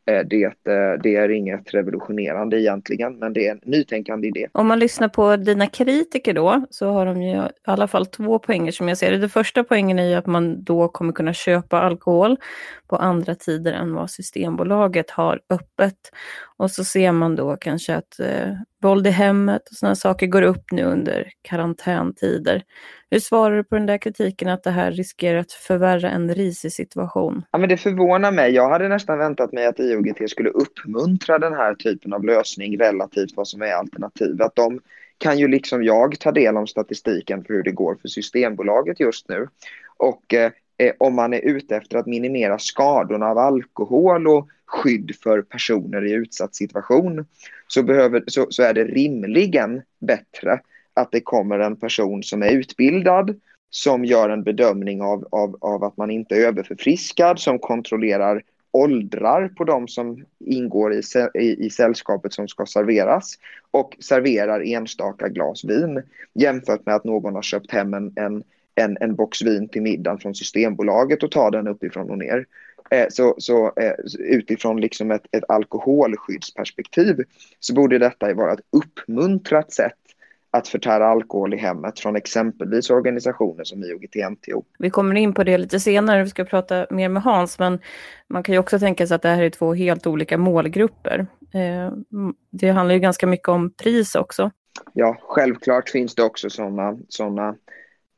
Eh, 0.06 0.26
det, 0.26 0.44
eh, 0.44 1.00
det 1.02 1.16
är 1.16 1.28
inget 1.30 1.74
revolutionerande 1.74 2.60
egentligen, 2.60 3.18
men 3.18 3.32
det 3.32 3.46
är 3.46 3.50
en 3.50 3.60
nytänkande 3.62 4.28
idé. 4.28 4.48
Om 4.52 4.66
man 4.66 4.78
lyssnar 4.78 5.08
på 5.08 5.36
dina 5.36 5.66
kritiker 5.66 6.34
då, 6.34 6.66
så 6.70 6.90
har 6.90 7.06
de 7.06 7.22
ju 7.22 7.36
i 7.36 7.48
alla 7.64 7.88
fall 7.88 8.06
två 8.06 8.38
poänger 8.38 8.72
som 8.72 8.88
jag 8.88 8.98
ser 8.98 9.10
det. 9.10 9.18
Det 9.18 9.28
första 9.28 9.64
poängen 9.64 9.98
är 9.98 10.08
ju 10.08 10.14
att 10.14 10.26
man 10.26 10.64
då 10.64 10.88
kommer 10.88 11.12
kunna 11.12 11.32
köpa 11.32 11.80
alkohol 11.80 12.36
på 12.88 12.96
andra 12.96 13.34
tider 13.34 13.72
än 13.72 13.94
vad 13.94 14.10
Systembolaget 14.10 15.10
har 15.10 15.40
öppet. 15.50 15.98
Och 16.56 16.70
så 16.70 16.84
ser 16.84 17.12
man 17.12 17.36
då 17.36 17.56
kanske 17.56 17.94
att 17.94 18.20
eh, 18.20 18.48
våld 18.82 19.06
i 19.06 19.10
hemmet 19.10 19.68
och 19.70 19.76
sådana 19.76 19.94
saker 19.94 20.26
går 20.26 20.42
upp 20.42 20.72
nu 20.72 20.82
under 20.82 21.32
karantäntider. 21.42 22.62
Hur 23.10 23.20
svarar 23.20 23.56
du 23.56 23.64
på 23.64 23.74
den 23.74 23.86
där 23.86 23.98
kritiken 23.98 24.48
att 24.48 24.62
det 24.62 24.70
här 24.70 24.92
riskerar 24.92 25.38
att 25.38 25.52
förvärra 25.52 26.10
en 26.10 26.34
risig 26.34 26.72
situation? 26.72 27.42
Ja, 27.50 27.58
men 27.58 27.68
det 27.68 27.76
förvånar 27.76 28.32
mig. 28.32 28.52
Jag 28.52 28.68
hade 28.68 28.88
nästan 28.88 29.18
väntat 29.18 29.52
mig 29.52 29.66
att 29.66 29.80
IOGT 29.80 30.30
skulle 30.30 30.50
uppmuntra 30.50 31.38
den 31.38 31.52
här 31.52 31.74
typen 31.74 32.12
av 32.12 32.24
lösning 32.24 32.78
relativt 32.78 33.36
vad 33.36 33.48
som 33.48 33.62
är 33.62 33.72
alternativ. 33.72 34.42
Att 34.42 34.56
de 34.56 34.80
kan 35.18 35.38
ju 35.38 35.48
liksom 35.48 35.84
jag 35.84 36.18
ta 36.20 36.32
del 36.32 36.56
av 36.56 36.66
statistiken 36.66 37.44
för 37.44 37.54
hur 37.54 37.62
det 37.62 37.72
går 37.72 37.96
för 38.02 38.08
Systembolaget 38.08 39.00
just 39.00 39.28
nu. 39.28 39.48
Och 39.96 40.34
eh, 40.34 40.52
eh 40.78 40.92
om 40.98 41.14
man 41.14 41.34
är 41.34 41.40
ute 41.40 41.76
efter 41.76 41.98
att 41.98 42.06
minimera 42.06 42.58
skadorna 42.58 43.26
av 43.26 43.38
alkohol 43.38 44.28
och 44.28 44.48
skydd 44.66 45.16
för 45.22 45.42
personer 45.42 46.04
i 46.06 46.12
utsatt 46.12 46.54
situation 46.54 47.26
så, 47.68 47.82
behöver, 47.82 48.24
så, 48.26 48.46
så 48.50 48.62
är 48.62 48.74
det 48.74 48.84
rimligen 48.84 49.82
bättre 49.98 50.60
att 50.94 51.12
det 51.12 51.20
kommer 51.20 51.58
en 51.58 51.76
person 51.76 52.22
som 52.22 52.42
är 52.42 52.50
utbildad, 52.50 53.40
som 53.70 54.04
gör 54.04 54.28
en 54.28 54.42
bedömning 54.42 55.02
av, 55.02 55.28
av, 55.30 55.56
av 55.60 55.84
att 55.84 55.96
man 55.96 56.10
inte 56.10 56.34
är 56.34 56.40
överförfriskad, 56.40 57.40
som 57.40 57.58
kontrollerar 57.58 58.42
åldrar 58.74 59.48
på 59.48 59.64
de 59.64 59.88
som 59.88 60.24
ingår 60.38 60.94
i, 60.94 61.02
i, 61.34 61.66
i 61.66 61.70
sällskapet 61.70 62.32
som 62.32 62.48
ska 62.48 62.66
serveras 62.66 63.34
och 63.70 63.96
serverar 64.00 64.60
enstaka 64.60 65.28
glas 65.28 65.64
vin 65.64 66.02
jämfört 66.34 66.86
med 66.86 66.94
att 66.94 67.04
någon 67.04 67.34
har 67.34 67.42
köpt 67.42 67.70
hem 67.70 67.94
en, 67.94 68.12
en, 68.16 68.42
en, 68.74 68.96
en 69.00 69.14
box 69.14 69.42
vin 69.42 69.68
till 69.68 69.82
middagen 69.82 70.18
från 70.18 70.34
Systembolaget 70.34 71.22
och 71.22 71.30
tar 71.30 71.50
den 71.50 71.68
uppifrån 71.68 72.10
och 72.10 72.18
ner. 72.18 72.46
Eh, 72.90 73.06
så, 73.10 73.34
så 73.38 73.66
eh, 73.66 73.92
utifrån 74.18 74.80
liksom 74.80 75.10
ett, 75.10 75.26
ett 75.36 75.44
alkoholskyddsperspektiv 75.48 77.16
så 77.60 77.74
borde 77.74 77.98
detta 77.98 78.34
vara 78.34 78.52
ett 78.52 78.60
uppmuntrat 78.70 79.72
sätt 79.72 79.92
att 80.50 80.68
förtära 80.68 81.06
alkohol 81.06 81.54
i 81.54 81.56
hemmet 81.56 82.00
från 82.00 82.16
exempelvis 82.16 82.90
organisationer 82.90 83.64
som 83.64 83.84
IOGT-NTO. 83.84 84.64
Vi 84.78 84.90
kommer 84.90 85.14
in 85.14 85.34
på 85.34 85.44
det 85.44 85.58
lite 85.58 85.80
senare, 85.80 86.22
vi 86.22 86.28
ska 86.28 86.44
prata 86.44 86.86
mer 86.90 87.08
med 87.08 87.22
Hans, 87.22 87.58
men 87.58 87.78
man 88.28 88.42
kan 88.42 88.52
ju 88.52 88.58
också 88.58 88.78
tänka 88.78 89.06
sig 89.06 89.14
att 89.14 89.22
det 89.22 89.28
här 89.28 89.42
är 89.42 89.50
två 89.50 89.74
helt 89.74 90.06
olika 90.06 90.38
målgrupper. 90.38 91.26
Eh, 91.54 91.92
det 92.50 92.70
handlar 92.70 92.94
ju 92.94 93.00
ganska 93.00 93.26
mycket 93.26 93.48
om 93.48 93.70
pris 93.70 94.14
också. 94.14 94.50
Ja, 94.92 95.16
självklart 95.20 95.88
finns 95.88 96.14
det 96.14 96.22
också 96.22 96.50
sådana 96.50 96.98
såna 97.08 97.54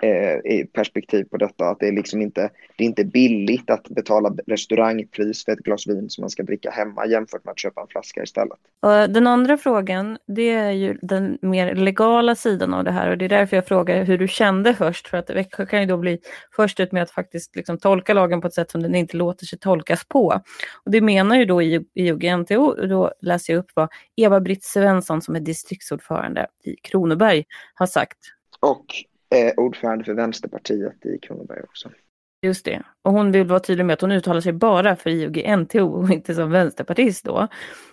eh, 0.02 0.66
perspektiv 0.66 1.24
på 1.24 1.36
detta. 1.36 1.64
Att 1.64 1.80
det 1.80 1.88
är 1.88 1.92
liksom 1.92 2.22
inte, 2.22 2.50
det 2.76 2.84
är 2.84 2.86
inte 2.86 3.04
billigt 3.04 3.70
att 3.70 3.88
betala 3.88 4.34
restaurangpris 4.46 5.44
för 5.44 5.52
ett 5.52 5.58
glas 5.58 5.86
vin 5.86 6.10
som 6.10 6.22
man 6.22 6.30
ska 6.30 6.42
dricka 6.42 6.70
hemma 6.70 7.06
jämfört 7.06 7.44
med 7.44 7.52
att 7.52 7.58
köpa 7.58 7.80
en 7.80 7.86
flaska 7.86 8.22
istället. 8.22 8.58
Och 8.82 9.10
den 9.10 9.26
andra 9.26 9.56
frågan, 9.56 10.18
det 10.26 10.50
är 10.50 10.70
ju 10.70 10.98
den 11.02 11.38
mer 11.42 11.74
legala 11.74 12.34
sidan 12.34 12.74
av 12.74 12.84
det 12.84 12.90
här 12.90 13.10
och 13.10 13.18
det 13.18 13.24
är 13.24 13.28
därför 13.28 13.56
jag 13.56 13.66
frågar 13.66 14.04
hur 14.04 14.18
du 14.18 14.28
kände 14.28 14.74
först. 14.74 15.08
För 15.08 15.18
att 15.18 15.30
Växjö 15.30 15.66
kan 15.66 15.80
ju 15.80 15.86
då 15.86 15.96
bli 15.96 16.18
först 16.56 16.80
ut 16.80 16.92
med 16.92 17.02
att 17.02 17.10
faktiskt 17.10 17.56
liksom 17.56 17.78
tolka 17.78 18.14
lagen 18.14 18.40
på 18.40 18.46
ett 18.46 18.54
sätt 18.54 18.70
som 18.70 18.82
den 18.82 18.94
inte 18.94 19.16
låter 19.16 19.46
sig 19.46 19.58
tolkas 19.58 20.04
på. 20.08 20.40
Och 20.84 20.90
det 20.90 21.00
menar 21.00 21.36
ju 21.36 21.44
då 21.44 21.62
IOGT-NTO, 21.62 22.86
då 22.86 23.12
läser 23.20 23.52
jag 23.52 23.60
upp 23.60 23.70
vad 23.74 23.88
Eva-Britt 24.16 24.64
Svensson 24.64 25.22
som 25.22 25.36
är 25.36 25.40
distriktsordförande 25.40 26.46
i 26.64 26.76
Kronoberg 26.76 27.44
har 27.74 27.86
sagt. 27.86 28.18
Och 28.60 28.86
eh, 29.34 29.52
ordförande 29.56 30.04
för 30.04 30.14
Vänsterpartiet 30.14 31.06
i 31.06 31.18
Kronoberg 31.18 31.60
också. 31.62 31.90
Just 32.42 32.64
det. 32.64 32.82
Och 33.02 33.12
hon 33.12 33.32
vill 33.32 33.46
vara 33.46 33.60
tydlig 33.60 33.84
med 33.84 33.94
att 33.94 34.00
hon 34.00 34.12
uttalar 34.12 34.40
sig 34.40 34.52
bara 34.52 34.96
för 34.96 35.10
IOG-NTO 35.10 36.02
och 36.02 36.10
inte 36.10 36.34
som 36.34 36.50
vänsterpartist 36.50 37.24
då. 37.24 37.48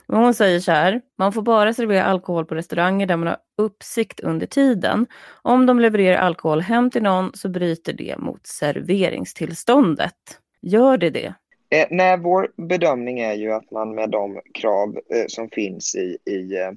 Men 0.07 0.19
hon 0.19 0.33
säger 0.33 0.59
så 0.59 0.71
här, 0.71 1.01
man 1.17 1.33
får 1.33 1.41
bara 1.41 1.73
servera 1.73 2.03
alkohol 2.03 2.45
på 2.45 2.55
restauranger 2.55 3.07
där 3.07 3.17
man 3.17 3.27
har 3.27 3.37
uppsikt 3.57 4.19
under 4.19 4.47
tiden. 4.47 5.05
Om 5.41 5.65
de 5.65 5.79
levererar 5.79 6.17
alkohol 6.17 6.61
hem 6.61 6.91
till 6.91 7.03
någon 7.03 7.31
så 7.33 7.49
bryter 7.49 7.93
det 7.93 8.17
mot 8.17 8.47
serveringstillståndet. 8.47 10.39
Gör 10.61 10.97
det 10.97 11.09
det? 11.09 11.33
Eh, 11.69 11.87
nej, 11.89 12.17
vår 12.17 12.51
bedömning 12.57 13.19
är 13.19 13.33
ju 13.33 13.51
att 13.51 13.71
man 13.71 13.95
med 13.95 14.09
de 14.09 14.41
krav 14.53 14.99
eh, 15.15 15.25
som 15.27 15.49
finns 15.49 15.95
i, 15.95 16.17
i 16.25 16.55
eh, 16.55 16.71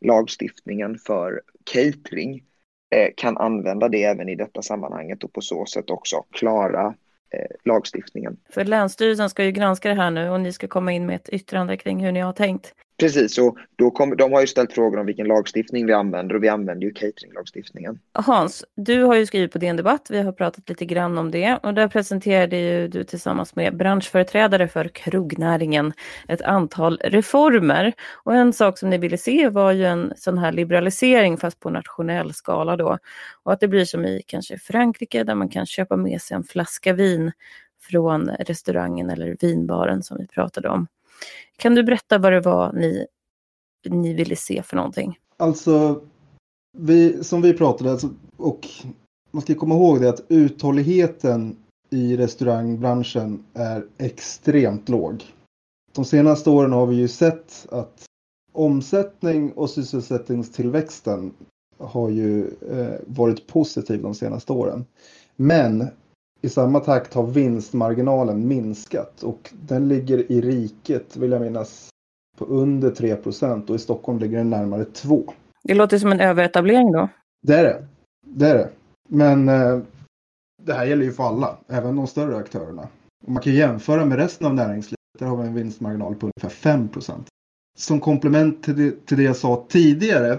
lagstiftningen 0.00 0.98
för 0.98 1.40
catering 1.72 2.42
Eh, 2.90 3.08
kan 3.16 3.38
använda 3.38 3.88
det 3.88 4.04
även 4.04 4.28
i 4.28 4.34
detta 4.34 4.62
sammanhanget 4.62 5.24
och 5.24 5.32
på 5.32 5.40
så 5.40 5.66
sätt 5.66 5.90
också 5.90 6.24
klara 6.30 6.94
eh, 7.34 7.56
lagstiftningen. 7.64 8.36
För 8.50 8.64
Länsstyrelsen 8.64 9.30
ska 9.30 9.44
ju 9.44 9.52
granska 9.52 9.88
det 9.88 9.94
här 9.94 10.10
nu 10.10 10.30
och 10.30 10.40
ni 10.40 10.52
ska 10.52 10.68
komma 10.68 10.92
in 10.92 11.06
med 11.06 11.16
ett 11.16 11.28
yttrande 11.28 11.76
kring 11.76 12.04
hur 12.04 12.12
ni 12.12 12.20
har 12.20 12.32
tänkt. 12.32 12.74
Precis, 13.00 13.38
och 13.38 13.56
då 13.76 13.90
kom, 13.90 14.16
de 14.16 14.32
har 14.32 14.40
ju 14.40 14.46
ställt 14.46 14.72
frågor 14.72 14.98
om 14.98 15.06
vilken 15.06 15.26
lagstiftning 15.26 15.86
vi 15.86 15.92
använder 15.92 16.34
och 16.34 16.42
vi 16.42 16.48
använder 16.48 16.86
ju 16.86 16.92
cateringlagstiftningen. 16.92 17.98
Hans, 18.12 18.64
du 18.76 19.02
har 19.02 19.14
ju 19.14 19.26
skrivit 19.26 19.52
på 19.52 19.58
DN 19.58 19.76
Debatt, 19.76 20.06
vi 20.10 20.22
har 20.22 20.32
pratat 20.32 20.68
lite 20.68 20.84
grann 20.84 21.18
om 21.18 21.30
det 21.30 21.58
och 21.62 21.74
där 21.74 21.88
presenterade 21.88 22.56
ju 22.56 22.88
du 22.88 23.04
tillsammans 23.04 23.56
med 23.56 23.76
branschföreträdare 23.76 24.68
för 24.68 24.88
krognäringen 24.88 25.92
ett 26.28 26.42
antal 26.42 26.98
reformer. 27.04 27.92
Och 28.24 28.34
en 28.34 28.52
sak 28.52 28.78
som 28.78 28.90
ni 28.90 28.98
ville 28.98 29.18
se 29.18 29.48
var 29.48 29.72
ju 29.72 29.84
en 29.84 30.12
sån 30.16 30.38
här 30.38 30.52
liberalisering 30.52 31.36
fast 31.36 31.60
på 31.60 31.70
nationell 31.70 32.34
skala 32.34 32.76
då. 32.76 32.98
Och 33.42 33.52
att 33.52 33.60
det 33.60 33.68
blir 33.68 33.84
som 33.84 34.04
i 34.04 34.22
kanske 34.26 34.58
Frankrike 34.58 35.24
där 35.24 35.34
man 35.34 35.48
kan 35.48 35.66
köpa 35.66 35.96
med 35.96 36.22
sig 36.22 36.34
en 36.34 36.44
flaska 36.44 36.92
vin 36.92 37.32
från 37.90 38.28
restaurangen 38.28 39.10
eller 39.10 39.36
vinbaren 39.40 40.02
som 40.02 40.18
vi 40.18 40.26
pratade 40.26 40.68
om. 40.68 40.86
Kan 41.56 41.74
du 41.74 41.82
berätta 41.82 42.18
vad 42.18 42.32
det 42.32 42.40
var 42.40 42.72
ni, 42.72 43.06
ni 43.88 44.14
ville 44.14 44.36
se 44.36 44.62
för 44.62 44.76
någonting? 44.76 45.18
Alltså, 45.36 46.02
vi, 46.78 47.24
som 47.24 47.42
vi 47.42 47.54
pratade, 47.54 47.90
alltså, 47.90 48.08
och 48.36 48.68
man 49.30 49.42
ska 49.42 49.54
komma 49.54 49.74
ihåg 49.74 50.00
det 50.00 50.08
att 50.08 50.24
uthålligheten 50.28 51.56
i 51.90 52.16
restaurangbranschen 52.16 53.44
är 53.54 53.86
extremt 53.98 54.88
låg. 54.88 55.24
De 55.92 56.04
senaste 56.04 56.50
åren 56.50 56.72
har 56.72 56.86
vi 56.86 56.96
ju 56.96 57.08
sett 57.08 57.66
att 57.70 58.04
omsättning 58.52 59.52
och 59.52 59.70
sysselsättningstillväxten 59.70 61.32
har 61.78 62.10
ju 62.10 62.46
eh, 62.70 63.00
varit 63.06 63.46
positiv 63.46 64.02
de 64.02 64.14
senaste 64.14 64.52
åren. 64.52 64.84
Men 65.36 65.88
i 66.40 66.48
samma 66.48 66.80
takt 66.80 67.14
har 67.14 67.26
vinstmarginalen 67.26 68.48
minskat 68.48 69.22
och 69.22 69.50
den 69.52 69.88
ligger 69.88 70.32
i 70.32 70.40
riket, 70.40 71.16
vill 71.16 71.30
jag 71.30 71.42
minnas, 71.42 71.88
på 72.38 72.44
under 72.44 72.90
3% 72.90 73.70
och 73.70 73.76
i 73.76 73.78
Stockholm 73.78 74.18
ligger 74.18 74.38
den 74.38 74.50
närmare 74.50 74.84
2. 74.84 75.32
Det 75.62 75.74
låter 75.74 75.98
som 75.98 76.12
en 76.12 76.20
överetablering 76.20 76.92
då. 76.92 77.08
Det 77.42 77.54
är 77.54 77.64
det. 77.64 77.86
Det 78.26 78.48
är 78.48 78.54
det. 78.54 78.70
Men 79.08 79.48
eh, 79.48 79.80
det 80.62 80.72
här 80.72 80.84
gäller 80.84 81.04
ju 81.04 81.12
för 81.12 81.24
alla, 81.24 81.56
även 81.68 81.96
de 81.96 82.06
större 82.06 82.36
aktörerna. 82.36 82.88
Och 83.26 83.32
man 83.32 83.42
kan 83.42 83.52
jämföra 83.52 84.04
med 84.04 84.18
resten 84.18 84.46
av 84.46 84.54
näringslivet. 84.54 84.96
Där 85.18 85.26
har 85.26 85.36
vi 85.36 85.46
en 85.46 85.54
vinstmarginal 85.54 86.14
på 86.14 86.26
ungefär 86.26 86.70
5% 86.70 87.26
Som 87.78 88.00
komplement 88.00 88.62
till 88.62 88.76
det, 88.76 89.06
till 89.06 89.16
det 89.16 89.22
jag 89.22 89.36
sa 89.36 89.66
tidigare, 89.68 90.38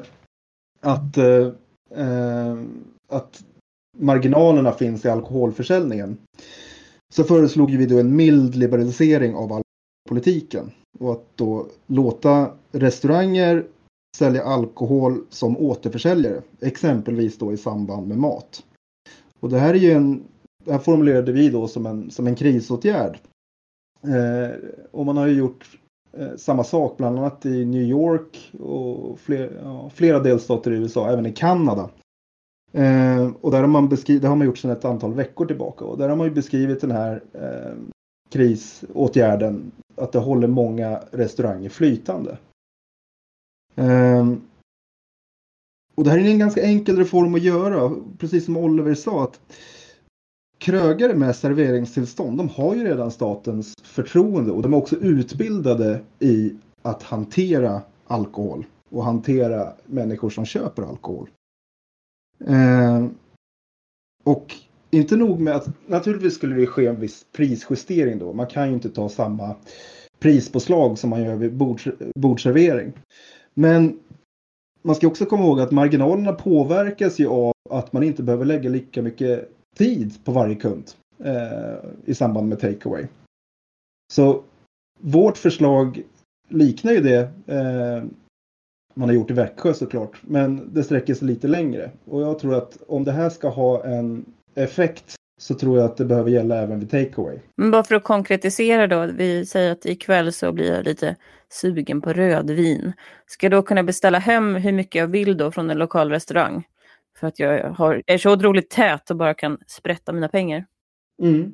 att, 0.81 1.17
eh, 1.17 1.47
eh 1.95 2.57
att 3.09 3.43
marginalerna 3.97 4.71
finns 4.71 5.05
i 5.05 5.09
alkoholförsäljningen. 5.09 6.17
Så 7.13 7.23
föreslog 7.23 7.71
vi 7.71 7.85
då 7.85 7.99
en 7.99 8.15
mild 8.15 8.55
liberalisering 8.55 9.35
av 9.35 9.53
alkoholpolitiken 9.53 10.71
och 10.99 11.11
att 11.11 11.25
då 11.35 11.67
låta 11.87 12.51
restauranger 12.71 13.65
sälja 14.17 14.43
alkohol 14.43 15.25
som 15.29 15.57
återförsäljare, 15.57 16.41
exempelvis 16.61 17.37
då 17.37 17.53
i 17.53 17.57
samband 17.57 18.07
med 18.07 18.17
mat. 18.17 18.63
Och 19.39 19.49
det 19.49 19.59
här 19.59 19.73
är 19.73 19.77
ju 19.77 19.91
en, 19.91 20.23
det 20.65 20.71
här 20.71 20.79
formulerade 20.79 21.31
vi 21.31 21.49
då 21.49 21.67
som 21.67 21.85
en, 21.85 22.11
som 22.11 22.27
en 22.27 22.35
krisåtgärd. 22.35 23.19
Eh, 24.03 24.55
och 24.91 25.05
man 25.05 25.17
har 25.17 25.27
ju 25.27 25.33
gjort 25.33 25.79
eh, 26.17 26.35
samma 26.37 26.63
sak 26.63 26.97
bland 26.97 27.19
annat 27.19 27.45
i 27.45 27.65
New 27.65 27.81
York 27.81 28.51
och 28.59 29.19
fler, 29.19 29.59
ja, 29.63 29.89
flera 29.89 30.19
delstater 30.19 30.71
i 30.71 30.75
USA, 30.75 31.09
även 31.09 31.25
i 31.25 31.33
Kanada. 31.33 31.89
Eh, 32.73 33.29
och 33.41 33.51
där 33.51 33.61
har, 33.61 33.67
man 33.67 33.89
beskrivit, 33.89 34.21
det 34.21 34.27
har 34.27 34.35
man 34.35 34.47
gjort 34.47 34.57
sedan 34.57 34.71
ett 34.71 34.85
antal 34.85 35.13
veckor 35.13 35.45
tillbaka 35.45 35.85
och 35.85 35.97
där 35.97 36.09
har 36.09 36.15
man 36.15 36.27
ju 36.27 36.33
beskrivit 36.33 36.81
den 36.81 36.91
här 36.91 37.23
eh, 37.33 37.77
krisåtgärden 38.29 39.71
att 39.95 40.11
det 40.11 40.19
håller 40.19 40.47
många 40.47 40.99
restauranger 41.11 41.69
flytande. 41.69 42.37
Eh, 43.75 44.27
och 45.95 46.03
det 46.03 46.09
här 46.09 46.17
är 46.17 46.29
en 46.29 46.39
ganska 46.39 46.63
enkel 46.63 46.97
reform 46.97 47.35
att 47.35 47.41
göra, 47.41 47.91
precis 48.17 48.45
som 48.45 48.57
Oliver 48.57 48.93
sa. 48.93 49.23
att 49.23 49.39
krögare 50.57 51.15
med 51.15 51.35
serveringstillstånd, 51.35 52.37
de 52.37 52.49
har 52.49 52.75
ju 52.75 52.83
redan 52.83 53.11
statens 53.11 53.73
förtroende 53.83 54.51
och 54.51 54.61
de 54.61 54.73
är 54.73 54.77
också 54.77 54.95
utbildade 54.95 56.01
i 56.19 56.55
att 56.81 57.03
hantera 57.03 57.81
alkohol 58.07 58.65
och 58.89 59.03
hantera 59.03 59.73
människor 59.85 60.29
som 60.29 60.45
köper 60.45 60.83
alkohol. 60.83 61.29
Eh, 62.47 63.05
och 64.23 64.55
inte 64.89 65.15
nog 65.15 65.39
med 65.39 65.55
att 65.55 65.87
naturligtvis 65.87 66.35
skulle 66.35 66.55
det 66.55 66.67
ske 66.67 66.85
en 66.87 66.99
viss 66.99 67.25
prisjustering 67.31 68.19
då. 68.19 68.33
Man 68.33 68.47
kan 68.47 68.67
ju 68.67 68.73
inte 68.73 68.89
ta 68.89 69.09
samma 69.09 69.55
prispåslag 70.19 70.99
som 70.99 71.09
man 71.09 71.23
gör 71.23 71.35
vid 71.35 71.53
bords, 71.53 71.87
bordservering. 72.15 72.93
Men 73.53 73.99
man 74.81 74.95
ska 74.95 75.07
också 75.07 75.25
komma 75.25 75.43
ihåg 75.43 75.59
att 75.59 75.71
marginalerna 75.71 76.33
påverkas 76.33 77.19
ju 77.19 77.27
av 77.27 77.53
att 77.69 77.93
man 77.93 78.03
inte 78.03 78.23
behöver 78.23 78.45
lägga 78.45 78.69
lika 78.69 79.01
mycket 79.01 79.49
tid 79.75 80.25
på 80.25 80.31
varje 80.31 80.55
kund 80.55 80.91
eh, 81.23 81.89
i 82.05 82.13
samband 82.13 82.49
med 82.49 82.59
takeaway. 82.59 83.07
Så 84.13 84.43
vårt 84.99 85.37
förslag 85.37 86.03
liknar 86.49 86.91
ju 86.91 86.99
det 86.99 87.29
eh, 87.45 88.03
man 88.93 89.09
har 89.09 89.15
gjort 89.15 89.31
i 89.31 89.33
Växjö 89.33 89.73
såklart. 89.73 90.17
Men 90.21 90.73
det 90.73 90.83
sträcker 90.83 91.13
sig 91.13 91.27
lite 91.27 91.47
längre. 91.47 91.91
Och 92.05 92.21
jag 92.21 92.39
tror 92.39 92.55
att 92.55 92.77
om 92.87 93.03
det 93.03 93.11
här 93.11 93.29
ska 93.29 93.49
ha 93.49 93.85
en 93.85 94.25
effekt 94.55 95.15
så 95.37 95.53
tror 95.53 95.77
jag 95.77 95.85
att 95.85 95.97
det 95.97 96.05
behöver 96.05 96.31
gälla 96.31 96.61
även 96.61 96.79
vid 96.79 96.91
takeaway. 96.91 97.39
Men 97.55 97.71
bara 97.71 97.83
för 97.83 97.95
att 97.95 98.03
konkretisera 98.03 98.87
då, 98.87 99.05
vi 99.17 99.45
säger 99.45 99.71
att 99.71 99.85
ikväll 99.85 100.33
så 100.33 100.51
blir 100.51 100.73
jag 100.73 100.85
lite 100.85 101.15
sugen 101.49 102.01
på 102.01 102.13
rödvin. 102.13 102.93
Ska 103.25 103.45
jag 103.45 103.51
då 103.51 103.61
kunna 103.61 103.83
beställa 103.83 104.19
hem 104.19 104.55
hur 104.55 104.71
mycket 104.71 104.99
jag 104.99 105.07
vill 105.07 105.37
då 105.37 105.51
från 105.51 105.69
en 105.69 105.77
lokal 105.77 106.09
restaurang? 106.09 106.63
För 107.19 107.27
att 107.27 107.39
jag 107.39 107.69
har, 107.69 108.03
är 108.05 108.17
så 108.17 108.33
otroligt 108.33 108.69
tät 108.69 109.11
och 109.11 109.17
bara 109.17 109.33
kan 109.33 109.57
sprätta 109.67 110.13
mina 110.13 110.27
pengar. 110.27 110.65
Mm. 111.21 111.51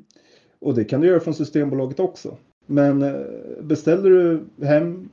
Och 0.60 0.74
det 0.74 0.84
kan 0.84 1.00
du 1.00 1.06
göra 1.06 1.20
från 1.20 1.34
Systembolaget 1.34 2.00
också. 2.00 2.36
Men 2.66 3.02
eh, 3.02 3.20
beställer 3.62 4.10
du 4.10 4.44
hem 4.66 5.08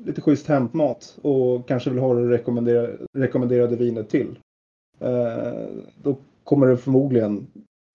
lite 0.00 0.20
schysst 0.20 0.46
hämtmat 0.46 1.18
och 1.22 1.68
kanske 1.68 1.90
vill 1.90 1.98
ha 1.98 2.14
det 2.14 2.28
rekommenderade, 2.28 2.98
rekommenderade 3.18 3.76
vinet 3.76 4.08
till. 4.08 4.38
Eh, 5.00 5.68
då 6.02 6.16
kommer 6.44 6.66
du 6.66 6.76
förmodligen 6.76 7.46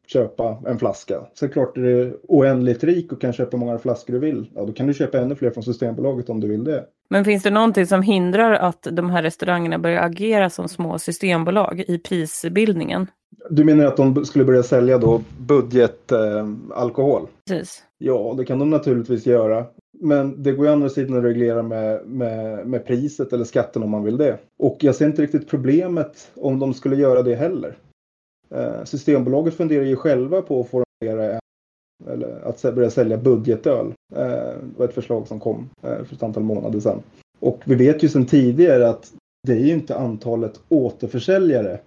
köpa 0.07 0.57
en 0.65 0.79
flaska. 0.79 1.21
Så 1.33 1.47
klart 1.47 1.77
är 1.77 1.81
det 1.81 2.13
oändligt 2.27 2.83
rik 2.83 3.11
och 3.11 3.21
kan 3.21 3.33
köpa 3.33 3.57
många 3.57 3.77
flaskor 3.77 4.13
du 4.13 4.19
vill. 4.19 4.51
Ja, 4.55 4.65
då 4.65 4.73
kan 4.73 4.87
du 4.87 4.93
köpa 4.93 5.19
ännu 5.19 5.35
fler 5.35 5.51
från 5.51 5.63
Systembolaget 5.63 6.29
om 6.29 6.39
du 6.39 6.47
vill 6.47 6.63
det. 6.63 6.85
Men 7.09 7.25
finns 7.25 7.43
det 7.43 7.49
någonting 7.49 7.87
som 7.87 8.01
hindrar 8.01 8.53
att 8.53 8.87
de 8.91 9.09
här 9.09 9.23
restaurangerna 9.23 9.79
börjar 9.79 10.03
agera 10.03 10.49
som 10.49 10.67
små 10.67 10.99
systembolag 10.99 11.83
i 11.87 11.97
prisbildningen? 11.97 13.07
Du 13.49 13.63
menar 13.63 13.85
att 13.85 13.97
de 13.97 14.25
skulle 14.25 14.45
börja 14.45 14.63
sälja 14.63 14.97
då 14.97 15.21
budgetalkohol? 15.39 17.21
Eh, 17.21 17.27
Precis. 17.47 17.83
Ja, 17.97 18.33
det 18.37 18.45
kan 18.45 18.59
de 18.59 18.69
naturligtvis 18.69 19.25
göra. 19.25 19.65
Men 19.99 20.43
det 20.43 20.51
går 20.51 20.65
ju 20.65 20.71
andra 20.71 20.89
sidan 20.89 21.17
att 21.17 21.23
reglera 21.23 21.63
med, 21.63 22.05
med, 22.05 22.67
med 22.67 22.85
priset 22.85 23.33
eller 23.33 23.45
skatten 23.45 23.83
om 23.83 23.89
man 23.89 24.03
vill 24.03 24.17
det. 24.17 24.39
Och 24.59 24.77
jag 24.79 24.95
ser 24.95 25.05
inte 25.05 25.21
riktigt 25.21 25.47
problemet 25.47 26.31
om 26.35 26.59
de 26.59 26.73
skulle 26.73 26.95
göra 26.95 27.23
det 27.23 27.35
heller. 27.35 27.77
Eh, 28.49 28.83
Systembolaget 28.83 29.53
funderar 29.53 29.83
ju 29.83 29.95
själva 29.95 30.41
på 30.41 30.61
att 30.61 30.69
formulera 30.69 31.39
eller 32.07 32.41
att 32.45 32.61
börja 32.61 32.89
sälja 32.89 33.17
budgetöl. 33.17 33.93
Eh, 34.15 34.25
det 34.61 34.77
var 34.77 34.85
ett 34.85 34.93
förslag 34.93 35.27
som 35.27 35.39
kom 35.39 35.69
eh, 35.83 36.03
för 36.03 36.15
ett 36.15 36.23
antal 36.23 36.43
månader 36.43 36.79
sedan. 36.79 37.01
Och 37.39 37.61
vi 37.65 37.75
vet 37.75 38.03
ju 38.03 38.09
sedan 38.09 38.25
tidigare 38.25 38.89
att 38.89 39.13
det 39.47 39.53
är 39.53 39.65
ju 39.65 39.73
inte 39.73 39.97
antalet 39.97 40.61
återförsäljare 40.69 41.79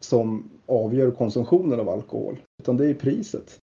som 0.00 0.50
avgör 0.66 1.10
konsumtionen 1.10 1.80
av 1.80 1.88
alkohol, 1.88 2.36
utan 2.62 2.76
det 2.76 2.86
är 2.86 2.94
priset. 2.94 3.58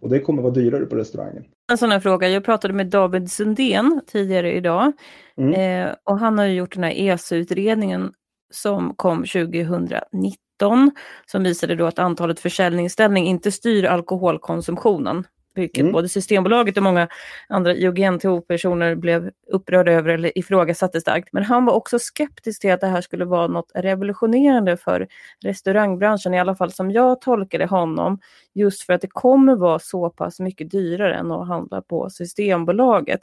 Och 0.00 0.08
det 0.08 0.20
kommer 0.20 0.42
vara 0.42 0.54
dyrare 0.54 0.86
på 0.86 0.96
restaurangen. 0.96 1.44
En 1.70 1.78
sån 1.78 1.90
här 1.90 2.00
fråga. 2.00 2.28
Jag 2.28 2.44
pratade 2.44 2.74
med 2.74 2.86
David 2.86 3.30
Sundén 3.30 4.00
tidigare 4.06 4.52
idag. 4.52 4.92
Mm. 5.38 5.54
Eh, 5.54 5.94
och 6.04 6.18
han 6.18 6.38
har 6.38 6.46
gjort 6.46 6.74
den 6.74 6.84
här 6.84 6.92
ESO-utredningen 6.96 8.12
som 8.50 8.94
kom 8.94 9.18
2019. 9.18 10.90
Som 11.26 11.42
visade 11.42 11.74
då 11.74 11.86
att 11.86 11.98
antalet 11.98 12.40
försäljningsställen 12.40 13.16
inte 13.16 13.52
styr 13.52 13.84
alkoholkonsumtionen 13.84 15.24
vilket 15.58 15.80
mm. 15.80 15.92
både 15.92 16.08
Systembolaget 16.08 16.76
och 16.76 16.82
många 16.82 17.08
andra 17.48 17.74
IOGNTO-personer 17.74 18.94
blev 18.94 19.30
upprörda 19.52 19.92
över 19.92 20.10
eller 20.10 20.38
ifrågasatte 20.38 21.00
starkt. 21.00 21.28
Men 21.32 21.44
han 21.44 21.64
var 21.64 21.72
också 21.72 21.98
skeptisk 21.98 22.60
till 22.60 22.72
att 22.72 22.80
det 22.80 22.86
här 22.86 23.00
skulle 23.00 23.24
vara 23.24 23.46
något 23.46 23.70
revolutionerande 23.74 24.76
för 24.76 25.08
restaurangbranschen, 25.44 26.34
i 26.34 26.40
alla 26.40 26.56
fall 26.56 26.72
som 26.72 26.90
jag 26.90 27.20
tolkade 27.20 27.66
honom, 27.66 28.18
just 28.54 28.82
för 28.82 28.92
att 28.92 29.00
det 29.00 29.08
kommer 29.10 29.56
vara 29.56 29.78
så 29.78 30.10
pass 30.10 30.40
mycket 30.40 30.70
dyrare 30.70 31.14
än 31.14 31.32
att 31.32 31.48
handla 31.48 31.82
på 31.82 32.10
Systembolaget. 32.10 33.20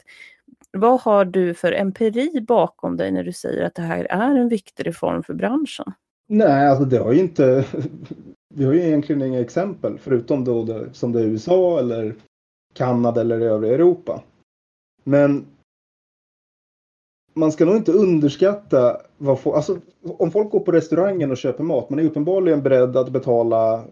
Vad 0.72 1.00
har 1.00 1.24
du 1.24 1.54
för 1.54 1.72
empiri 1.72 2.40
bakom 2.40 2.96
dig 2.96 3.12
när 3.12 3.24
du 3.24 3.32
säger 3.32 3.66
att 3.66 3.74
det 3.74 3.82
här 3.82 4.04
är 4.04 4.36
en 4.36 4.48
viktig 4.48 4.86
reform 4.86 5.22
för 5.22 5.34
branschen? 5.34 5.92
Nej, 6.28 6.68
alltså 6.68 6.84
det 6.84 6.98
har 6.98 7.12
ju 7.12 7.20
inte 7.20 7.64
vi 8.54 8.64
har 8.64 8.72
ju 8.72 8.80
egentligen 8.80 9.22
inga 9.22 9.40
exempel 9.40 9.98
förutom 9.98 10.44
då 10.44 10.64
det, 10.64 10.88
som 10.92 11.12
det 11.12 11.20
är 11.20 11.24
USA 11.24 11.78
eller 11.78 12.14
Kanada 12.76 13.20
eller 13.20 13.40
övriga 13.40 13.74
Europa. 13.74 14.22
Men 15.04 15.46
man 17.34 17.52
ska 17.52 17.64
nog 17.64 17.76
inte 17.76 17.92
underskatta 17.92 19.00
vad 19.18 19.40
folk, 19.40 19.56
alltså 19.56 19.78
om 20.02 20.30
folk 20.30 20.50
går 20.50 20.60
på 20.60 20.72
restaurangen 20.72 21.30
och 21.30 21.36
köper 21.36 21.64
mat, 21.64 21.90
man 21.90 21.98
är 21.98 22.04
uppenbarligen 22.04 22.62
beredd 22.62 22.96
att 22.96 23.10
betala 23.10 23.74
eh, 23.74 23.84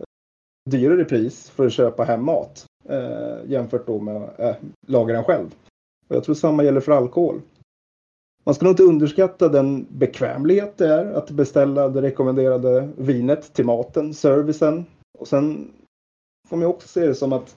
dyrare 0.70 1.04
pris 1.04 1.50
för 1.50 1.66
att 1.66 1.72
köpa 1.72 2.04
hem 2.04 2.24
mat 2.24 2.64
eh, 2.88 3.36
jämfört 3.46 3.86
då 3.86 4.00
med 4.00 4.16
eh, 4.16 4.22
att 4.22 4.40
äh, 4.40 4.56
laga 4.86 5.14
den 5.14 5.24
själv. 5.24 5.54
Och 6.08 6.16
jag 6.16 6.24
tror 6.24 6.34
samma 6.34 6.64
gäller 6.64 6.80
för 6.80 6.92
alkohol. 6.92 7.40
Man 8.44 8.54
ska 8.54 8.64
nog 8.64 8.72
inte 8.72 8.82
underskatta 8.82 9.48
den 9.48 9.86
bekvämlighet 9.90 10.76
det 10.76 10.88
är 10.88 11.12
att 11.12 11.30
beställa 11.30 11.88
det 11.88 12.02
rekommenderade 12.02 12.88
vinet 12.96 13.52
till 13.52 13.64
maten, 13.64 14.14
servicen. 14.14 14.86
Och 15.18 15.28
sen 15.28 15.72
får 16.48 16.56
man 16.56 16.66
också 16.66 16.88
se 16.88 17.06
det 17.06 17.14
som 17.14 17.32
att 17.32 17.56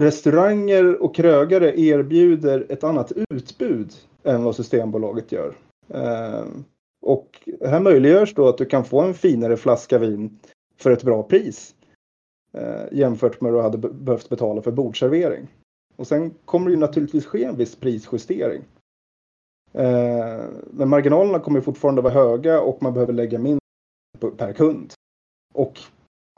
restauranger 0.00 1.02
och 1.02 1.14
krögare 1.14 1.80
erbjuder 1.80 2.66
ett 2.68 2.84
annat 2.84 3.12
utbud 3.30 3.92
än 4.24 4.44
vad 4.44 4.56
Systembolaget 4.56 5.32
gör. 5.32 5.54
Ehm, 5.88 6.64
och 7.02 7.48
här 7.60 7.80
möjliggörs 7.80 8.34
då 8.34 8.48
att 8.48 8.58
du 8.58 8.64
kan 8.64 8.84
få 8.84 9.00
en 9.00 9.14
finare 9.14 9.56
flaska 9.56 9.98
vin 9.98 10.38
för 10.76 10.90
ett 10.90 11.02
bra 11.02 11.22
pris 11.22 11.74
eh, 12.52 12.82
jämfört 12.92 13.40
med 13.40 13.52
vad 13.52 13.60
du 13.60 13.64
hade 13.64 13.88
behövt 13.88 14.28
betala 14.28 14.62
för 14.62 14.72
bordservering. 14.72 15.48
Och 15.96 16.06
sen 16.06 16.34
kommer 16.44 16.66
det 16.66 16.74
ju 16.74 16.80
naturligtvis 16.80 17.26
ske 17.26 17.44
en 17.44 17.56
viss 17.56 17.76
prisjustering. 17.76 18.62
Ehm, 19.72 20.54
men 20.70 20.88
marginalerna 20.88 21.38
kommer 21.38 21.60
fortfarande 21.60 22.02
vara 22.02 22.14
höga 22.14 22.60
och 22.60 22.82
man 22.82 22.94
behöver 22.94 23.12
lägga 23.12 23.38
mindre 23.38 23.60
per 24.36 24.52
kund. 24.52 24.92
Och 25.54 25.80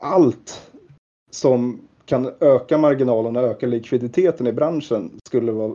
allt 0.03 0.71
som 1.31 1.87
kan 2.07 2.31
öka 2.39 2.77
marginalerna 2.77 3.41
och 3.41 3.47
öka 3.47 3.67
likviditeten 3.67 4.47
i 4.47 4.53
branschen 4.53 5.11
skulle 5.27 5.51
vara 5.51 5.73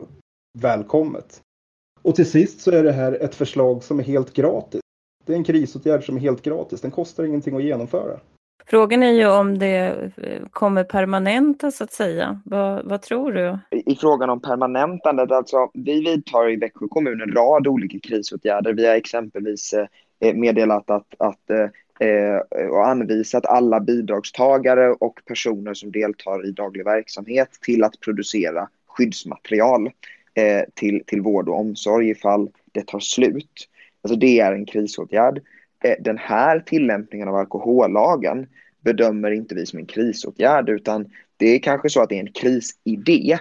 välkommet. 0.59 1.41
Och 2.03 2.15
till 2.15 2.31
sist 2.31 2.61
så 2.61 2.71
är 2.71 2.83
det 2.83 2.93
här 2.93 3.13
ett 3.13 3.35
förslag 3.35 3.85
som 3.85 3.99
är 3.99 4.05
helt 4.05 4.33
gratis. 4.33 4.81
Det 5.27 5.33
är 5.33 5.37
en 5.37 5.45
krisåtgärd 5.45 6.07
som 6.07 6.17
är 6.17 6.21
helt 6.21 6.43
gratis. 6.43 6.81
Den 6.81 6.91
kostar 6.91 7.25
ingenting 7.25 7.57
att 7.57 7.63
genomföra. 7.63 8.21
Frågan 8.67 9.03
är 9.03 9.13
ju 9.13 9.29
om 9.29 9.59
det 9.59 10.11
eh, 10.17 10.43
kommer 10.51 10.85
permanenta 10.85 11.71
så 11.71 11.85
att 11.85 11.93
säga. 11.93 12.41
Vad, 12.45 12.85
vad, 12.85 13.03
tror 13.03 13.33
du? 13.33 13.59
I 13.71 13.97
frågan 13.97 14.31
om 14.31 14.41
permanentandet, 14.41 15.31
alltså 15.31 15.71
vi 15.75 16.01
vidtar 16.01 16.51
i 16.51 16.57
Växjö 16.57 16.89
kommun 16.89 17.21
en 17.21 17.33
rad 17.33 17.67
olika 17.67 17.99
krisåtgärder. 17.99 18.73
Vi 18.73 18.87
har 18.87 18.95
exempelvis 18.95 19.75
eh, 20.21 20.35
meddelat 20.35 20.91
att, 20.91 21.15
att 21.19 21.51
eh, 21.51 21.67
Eh, 22.03 22.67
och 22.69 22.89
anvisat 22.89 23.47
alla 23.47 23.81
bidragstagare 23.81 24.93
och 24.93 25.21
personer 25.25 25.75
som 25.75 25.93
deltar 25.93 26.47
i 26.49 26.51
daglig 26.51 26.85
verksamhet 26.85 27.49
till 27.61 27.85
att 27.85 28.01
producera 28.01 28.69
skyddsmaterial 28.87 29.87
eh, 30.35 30.63
till, 30.75 31.03
till 31.07 31.21
vård 31.21 31.49
och 31.49 31.61
omsorg 31.61 32.11
ifall 32.11 32.51
det 32.73 32.87
tar 32.87 33.01
slut. 33.01 33.69
Alltså 34.03 34.17
det 34.17 34.41
är 34.41 34.53
en 34.53 34.67
krisåtgärd. 34.67 35.41
Eh, 35.85 35.95
den 36.01 36.19
här 36.19 36.61
tillämpningen 36.61 37.29
av 37.29 37.35
alkohollagen 37.35 38.47
bedömer 38.81 39.31
inte 39.31 39.55
vi 39.55 39.67
som 39.67 39.79
en 39.79 39.87
krisåtgärd 39.87 40.69
utan 40.69 41.11
det 41.37 41.47
är 41.47 41.59
kanske 41.59 41.89
så 41.89 42.03
att 42.03 42.09
det 42.09 42.17
är 42.17 42.21
en 42.21 42.33
krisidé. 42.33 43.39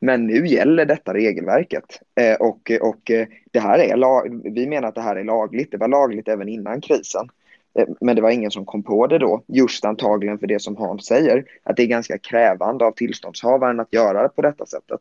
Men 0.00 0.26
nu 0.26 0.46
gäller 0.46 0.86
detta 0.86 1.14
regelverket 1.14 2.00
eh, 2.20 2.34
och, 2.34 2.70
och 2.80 3.10
eh, 3.10 3.26
det 3.50 3.60
här 3.60 3.78
är 3.78 4.50
vi 4.50 4.66
menar 4.66 4.88
att 4.88 4.94
det 4.94 5.00
här 5.00 5.16
är 5.16 5.24
lagligt. 5.24 5.70
Det 5.70 5.76
var 5.76 5.88
lagligt 5.88 6.28
även 6.28 6.48
innan 6.48 6.80
krisen. 6.80 7.28
Eh, 7.78 7.88
men 8.00 8.16
det 8.16 8.22
var 8.22 8.30
ingen 8.30 8.50
som 8.50 8.64
kom 8.64 8.82
på 8.82 9.06
det 9.06 9.18
då, 9.18 9.42
just 9.46 9.84
antagligen 9.84 10.38
för 10.38 10.46
det 10.46 10.62
som 10.62 10.76
Hans 10.76 11.06
säger, 11.06 11.44
att 11.62 11.76
det 11.76 11.82
är 11.82 11.86
ganska 11.86 12.18
krävande 12.18 12.84
av 12.84 12.92
tillståndshavaren 12.92 13.80
att 13.80 13.92
göra 13.92 14.22
det 14.22 14.28
på 14.28 14.42
detta 14.42 14.66
sättet. 14.66 15.00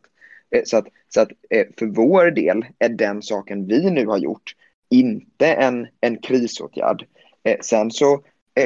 Eh, 0.51 0.61
så 0.65 0.77
att, 0.77 0.85
så 1.09 1.21
att 1.21 1.29
eh, 1.49 1.67
för 1.79 1.85
vår 1.85 2.31
del 2.31 2.65
är 2.79 2.89
den 2.89 3.21
saken 3.21 3.67
vi 3.67 3.91
nu 3.91 4.05
har 4.05 4.17
gjort 4.17 4.55
inte 4.89 5.53
en, 5.53 5.87
en 6.01 6.17
krisåtgärd. 6.17 7.05
Sen 7.61 7.91
så 7.91 8.21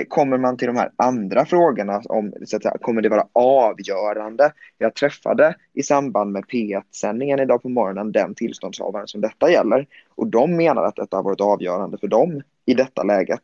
kommer 0.08 0.38
man 0.38 0.58
till 0.58 0.68
de 0.68 0.76
här 0.76 0.92
andra 0.96 1.46
frågorna 1.46 2.02
om 2.06 2.34
så 2.46 2.56
att 2.56 2.64
säga, 2.64 2.78
kommer 2.82 3.02
det 3.02 3.10
vara 3.10 3.28
avgörande? 3.34 4.54
Jag 4.78 4.94
träffade 4.94 5.56
i 5.74 5.84
samband 5.84 6.32
med 6.32 6.44
P1-sändningen 6.44 7.40
idag 7.40 7.62
på 7.62 7.70
morgonen 7.70 8.12
den 8.12 8.36
tillståndshavaren 8.36 9.08
som 9.08 9.22
detta 9.22 9.52
gäller 9.52 9.88
och 10.16 10.28
de 10.28 10.56
menar 10.56 10.84
att 10.84 10.96
detta 10.96 11.18
har 11.18 11.24
varit 11.24 11.42
avgörande 11.42 11.98
för 11.98 12.08
dem 12.08 12.42
i 12.66 12.74
detta 12.74 13.04
läget. 13.04 13.44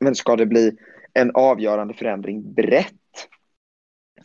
Men 0.00 0.14
ska 0.14 0.36
det 0.36 0.46
bli 0.46 0.72
en 1.14 1.30
avgörande 1.34 1.94
förändring 1.94 2.54
brett 2.54 2.92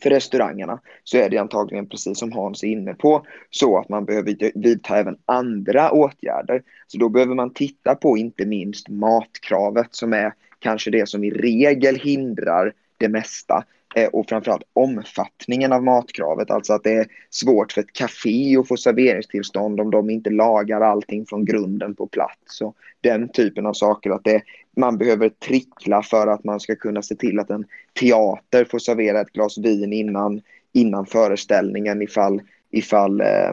för 0.02 0.10
restaurangerna 0.10 0.80
så 1.04 1.18
är 1.18 1.28
det 1.28 1.38
antagligen 1.38 1.88
precis 1.88 2.18
som 2.18 2.32
Hans 2.32 2.62
är 2.62 2.68
inne 2.68 2.94
på 2.94 3.26
så 3.50 3.78
att 3.78 3.88
man 3.88 4.04
behöver 4.04 4.52
vidta 4.54 4.96
även 4.96 5.16
andra 5.24 5.90
åtgärder. 5.90 6.62
Så 6.86 6.98
då 6.98 7.08
behöver 7.08 7.34
man 7.34 7.52
titta 7.52 7.94
på 7.94 8.16
inte 8.18 8.46
minst 8.46 8.88
matkravet 8.88 9.94
som 9.94 10.12
är 10.12 10.32
kanske 10.58 10.90
det 10.90 11.08
som 11.08 11.24
i 11.24 11.30
regel 11.30 11.96
hindrar 11.96 12.72
det 12.98 13.08
mesta 13.08 13.64
Eh, 13.94 14.08
och 14.08 14.28
framförallt 14.28 14.62
omfattningen 14.72 15.72
av 15.72 15.84
matkravet. 15.84 16.50
Alltså 16.50 16.72
att 16.72 16.84
det 16.84 16.92
är 16.92 17.06
svårt 17.30 17.72
för 17.72 17.80
ett 17.80 17.92
café 17.92 18.56
att 18.56 18.68
få 18.68 18.76
serveringstillstånd 18.76 19.80
om 19.80 19.90
de 19.90 20.10
inte 20.10 20.30
lagar 20.30 20.80
allting 20.80 21.26
från 21.26 21.44
grunden 21.44 21.94
på 21.94 22.06
plats. 22.06 22.60
Och 22.60 22.76
den 23.00 23.28
typen 23.28 23.66
av 23.66 23.72
saker. 23.72 24.10
Att 24.10 24.24
det, 24.24 24.42
man 24.76 24.98
behöver 24.98 25.28
trickla 25.28 26.02
för 26.02 26.26
att 26.26 26.44
man 26.44 26.60
ska 26.60 26.76
kunna 26.76 27.02
se 27.02 27.14
till 27.14 27.38
att 27.38 27.50
en 27.50 27.64
teater 28.00 28.64
får 28.64 28.78
servera 28.78 29.20
ett 29.20 29.32
glas 29.32 29.58
vin 29.58 29.92
innan, 29.92 30.40
innan 30.72 31.06
föreställningen 31.06 32.02
ifall, 32.02 32.42
ifall 32.70 33.20
eh, 33.20 33.50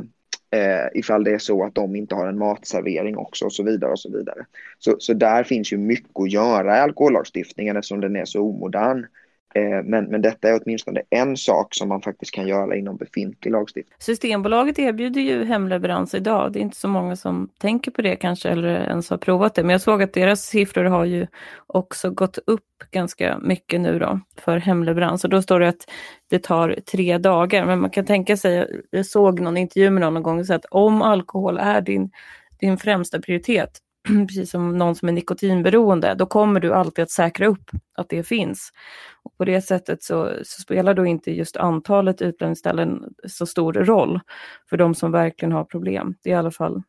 eh, 0.52 0.88
ifall 0.94 1.24
det 1.24 1.34
är 1.34 1.38
så 1.38 1.64
att 1.64 1.76
de 1.76 1.96
inte 1.96 2.16
har 2.16 2.28
en 2.28 2.38
matservering 2.38 3.18
också 3.18 3.46
och 3.46 3.54
så 3.54 3.64
vidare. 3.64 3.92
och 3.92 4.00
Så 4.00 4.18
vidare. 4.18 4.46
Så, 4.80 4.96
så 5.00 5.14
där 5.14 5.44
finns 5.44 5.74
ju 5.74 5.78
mycket 5.78 6.20
att 6.20 6.32
göra 6.32 6.78
i 6.78 6.80
alkohollagstiftningen 6.80 7.78
eftersom 7.78 8.02
den 8.02 8.16
är 8.16 8.26
så 8.26 8.42
omodern. 8.42 9.06
Eh, 9.56 9.84
men, 9.84 10.06
men 10.06 10.22
detta 10.22 10.50
är 10.50 10.60
åtminstone 10.64 11.02
en 11.10 11.38
sak 11.38 11.76
som 11.76 11.90
man 11.90 12.02
faktiskt 12.02 12.32
kan 12.32 12.48
göra 12.48 12.76
inom 12.76 12.98
befintlig 12.98 13.52
lagstiftning. 13.52 13.96
Systembolaget 14.00 14.80
erbjuder 14.80 15.22
ju 15.22 15.46
hemleverans 15.46 16.16
idag. 16.16 16.54
Det 16.54 16.60
är 16.60 16.62
inte 16.62 16.78
så 16.78 16.88
många 16.88 17.16
som 17.16 17.50
tänker 17.60 17.92
på 17.92 18.02
det 18.02 18.16
kanske 18.16 18.50
eller 18.50 18.68
ens 18.70 19.10
har 19.10 19.18
provat 19.18 19.56
det. 19.56 19.64
Men 19.64 19.70
jag 19.70 19.82
såg 19.82 20.04
att 20.04 20.14
deras 20.14 20.42
siffror 20.42 20.84
har 20.84 21.06
ju 21.06 21.28
också 21.68 22.10
gått 22.10 22.38
upp 22.48 22.62
ganska 22.92 23.40
mycket 23.42 23.82
nu 23.82 24.00
då 24.00 24.20
för 24.38 24.58
hemleverans. 24.58 25.24
Och 25.24 25.30
då 25.30 25.42
står 25.42 25.60
det 25.60 25.68
att 25.68 25.90
det 26.30 26.44
tar 26.44 26.80
tre 26.92 27.18
dagar. 27.18 27.66
Men 27.66 27.80
man 27.80 27.90
kan 27.90 28.06
tänka 28.06 28.38
sig, 28.38 28.82
jag 28.90 29.06
såg 29.06 29.40
någon 29.40 29.58
intervju 29.58 29.90
med 29.90 30.02
någon 30.02 30.14
någon 30.14 30.24
gång, 30.24 30.46
så 30.46 30.54
att 30.54 30.66
om 30.66 31.02
alkohol 31.02 31.58
är 31.58 31.82
din, 31.82 32.12
din 32.60 32.78
främsta 32.78 33.20
prioritet 33.20 33.80
precis 34.28 34.52
som 34.52 34.78
någon 34.78 34.96
som 34.96 35.10
är 35.10 35.14
nikotinberoende, 35.14 36.14
då 36.14 36.26
kommer 36.26 36.60
du 36.60 36.74
alltid 36.74 37.04
att 37.04 37.12
säkra 37.12 37.48
upp 37.48 37.72
att 37.96 38.10
det 38.10 38.24
finns. 38.24 38.72
Och 39.24 39.38
på 39.38 39.46
det 39.46 39.62
sättet 39.62 40.04
så, 40.04 40.32
så 40.44 40.62
spelar 40.62 40.94
då 40.94 41.06
inte 41.06 41.32
just 41.32 41.58
antalet 41.58 42.22
utlämningsställen 42.22 43.04
så 43.28 43.46
stor 43.46 43.74
roll 43.74 44.20
för 44.70 44.78
de 44.78 44.96
som 44.96 45.12
verkligen 45.12 45.52
har 45.52 45.64
problem. 45.64 46.16
Det 46.24 46.30
är 46.30 46.34
i 46.34 46.38
alla 46.38 46.52
fall 46.52 46.84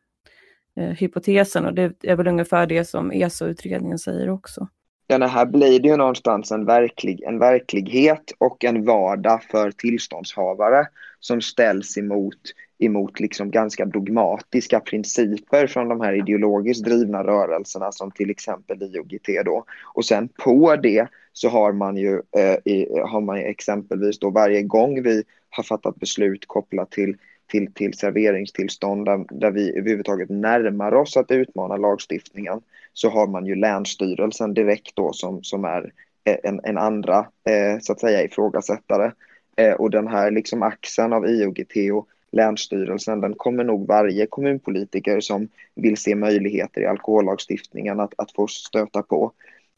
eh, 0.75 0.89
hypotesen 0.89 1.65
och 1.65 1.73
det 1.73 2.03
är 2.03 2.15
väl 2.15 2.27
ungefär 2.27 2.67
det 2.67 2.85
som 2.85 3.11
ESO-utredningen 3.11 3.99
säger 3.99 4.29
också. 4.29 4.67
Ja, 5.07 5.27
här 5.27 5.45
blir 5.45 5.79
det 5.79 5.87
ju 5.87 5.97
någonstans 5.97 6.51
en, 6.51 6.65
verklig, 6.65 7.21
en 7.23 7.39
verklighet 7.39 8.31
och 8.37 8.63
en 8.63 8.85
vardag 8.85 9.43
för 9.43 9.71
tillståndshavare 9.71 10.87
som 11.19 11.41
ställs 11.41 11.97
emot 11.97 12.37
emot 12.79 13.19
liksom 13.19 13.51
ganska 13.51 13.85
dogmatiska 13.85 14.79
principer 14.79 15.67
från 15.67 15.89
de 15.89 16.01
här 16.01 16.13
ideologiskt 16.13 16.85
drivna 16.85 17.23
rörelserna 17.23 17.91
som 17.91 18.11
till 18.11 18.29
exempel 18.29 18.83
IOGT 18.83 19.45
då. 19.45 19.65
Och 19.93 20.05
sen 20.05 20.27
på 20.27 20.75
det 20.75 21.07
så 21.33 21.49
har 21.49 21.71
man 21.71 21.97
ju, 21.97 22.13
eh, 22.13 22.73
i, 22.73 22.99
har 23.05 23.21
man 23.21 23.37
exempelvis 23.37 24.19
då 24.19 24.29
varje 24.29 24.61
gång 24.61 25.03
vi 25.03 25.23
har 25.49 25.63
fattat 25.63 25.95
beslut 25.95 26.47
kopplat 26.47 26.91
till 26.91 27.17
till, 27.47 27.73
till 27.73 27.93
serveringstillstånd 27.93 29.05
där, 29.05 29.25
där 29.29 29.51
vi 29.51 29.77
överhuvudtaget 29.77 30.29
närmar 30.29 30.93
oss 30.93 31.17
att 31.17 31.31
utmana 31.31 31.77
lagstiftningen 31.77 32.61
så 32.93 33.09
har 33.09 33.27
man 33.27 33.45
ju 33.45 33.55
Länsstyrelsen 33.55 34.53
direkt 34.53 34.95
då 34.95 35.13
som, 35.13 35.43
som 35.43 35.65
är 35.65 35.91
eh, 36.23 36.37
en, 36.43 36.59
en 36.63 36.77
andra 36.77 37.17
eh, 37.19 37.79
så 37.81 37.91
att 37.91 37.99
säga 37.99 38.23
ifrågasättare. 38.23 39.11
Eh, 39.55 39.73
och 39.73 39.89
den 39.89 40.07
här 40.07 40.31
liksom 40.31 40.63
axeln 40.63 41.13
av 41.13 41.27
IOGT 41.27 41.75
och 41.93 42.07
Länsstyrelsen, 42.31 43.21
den 43.21 43.33
kommer 43.33 43.63
nog 43.63 43.87
varje 43.87 44.27
kommunpolitiker 44.27 45.19
som 45.19 45.47
vill 45.75 45.97
se 45.97 46.15
möjligheter 46.15 46.81
i 46.81 46.85
alkohollagstiftningen 46.85 47.99
att, 47.99 48.13
att 48.17 48.31
få 48.31 48.47
stöta 48.47 49.01
på. 49.01 49.31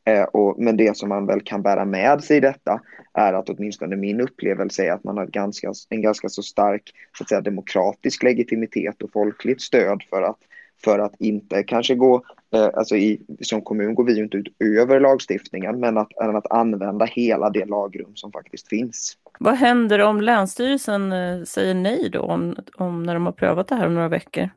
Eh, 0.05 0.23
och, 0.23 0.59
men 0.59 0.77
det 0.77 0.97
som 0.97 1.09
man 1.09 1.25
väl 1.25 1.41
kan 1.41 1.61
bära 1.61 1.85
med 1.85 2.23
sig 2.23 2.37
i 2.37 2.39
detta 2.39 2.81
är 3.13 3.33
att 3.33 3.49
åtminstone 3.49 3.95
min 3.95 4.21
upplevelse 4.21 4.85
är 4.85 4.91
att 4.91 5.03
man 5.03 5.17
har 5.17 5.25
ganska, 5.25 5.73
en 5.89 6.01
ganska 6.01 6.29
så 6.29 6.43
stark 6.43 6.93
så 7.17 7.23
att 7.23 7.29
säga, 7.29 7.41
demokratisk 7.41 8.23
legitimitet 8.23 9.01
och 9.01 9.11
folkligt 9.11 9.61
stöd 9.61 10.03
för 10.09 10.21
att, 10.21 10.39
för 10.83 10.99
att 10.99 11.15
inte 11.19 11.63
kanske 11.63 11.95
gå, 11.95 12.23
eh, 12.53 12.69
alltså 12.73 12.95
i, 12.95 13.21
som 13.41 13.61
kommun 13.61 13.95
går 13.95 14.03
vi 14.03 14.13
ju 14.13 14.23
inte 14.23 14.37
ut 14.37 14.55
över 14.59 14.99
lagstiftningen, 14.99 15.79
men 15.79 15.97
att, 15.97 16.17
att 16.17 16.51
använda 16.51 17.05
hela 17.05 17.49
det 17.49 17.65
lagrum 17.65 18.11
som 18.15 18.31
faktiskt 18.31 18.67
finns. 18.67 19.17
Vad 19.39 19.55
händer 19.55 19.99
om 19.99 20.21
Länsstyrelsen 20.21 21.11
eh, 21.11 21.43
säger 21.43 21.73
nej 21.73 22.09
då, 22.09 22.19
om, 22.19 22.55
om 22.75 23.03
när 23.03 23.13
de 23.13 23.25
har 23.25 23.33
prövat 23.33 23.67
det 23.67 23.75
här 23.75 23.87
om 23.87 23.93
några 23.93 24.09
veckor? 24.09 24.49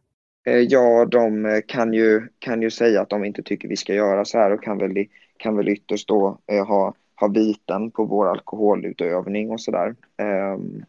Eh, 0.47 0.59
ja, 0.59 1.05
de 1.05 1.63
kan 1.67 1.93
ju, 1.93 2.29
kan 2.39 2.63
ju 2.63 2.71
säga 2.71 3.01
att 3.01 3.11
de 3.11 3.25
inte 3.25 3.43
tycker 3.43 3.69
vi 3.69 3.77
ska 3.77 3.95
göra 3.95 4.25
så 4.25 4.39
här 4.39 4.53
och 4.53 4.63
kan 4.63 4.79
väl, 4.79 5.07
kan 5.37 5.57
väl 5.57 5.69
ytterst 5.69 6.09
då 6.09 6.39
ha, 6.69 6.95
ha 7.15 7.29
viten 7.29 7.91
på 7.91 8.05
vår 8.05 8.29
alkoholutövning 8.29 9.51
och 9.51 9.61
sådär. 9.61 9.95
Um, 10.55 10.85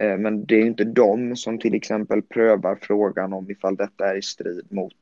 Eh, 0.00 0.16
men 0.16 0.46
det 0.46 0.54
är 0.54 0.66
inte 0.66 0.84
de 0.84 1.36
som 1.36 1.58
till 1.58 1.74
exempel 1.74 2.22
prövar 2.22 2.78
frågan 2.80 3.32
om 3.32 3.50
ifall 3.50 3.76
detta 3.76 4.10
är 4.10 4.16
i 4.16 4.22
strid 4.22 4.66
mot, 4.68 4.96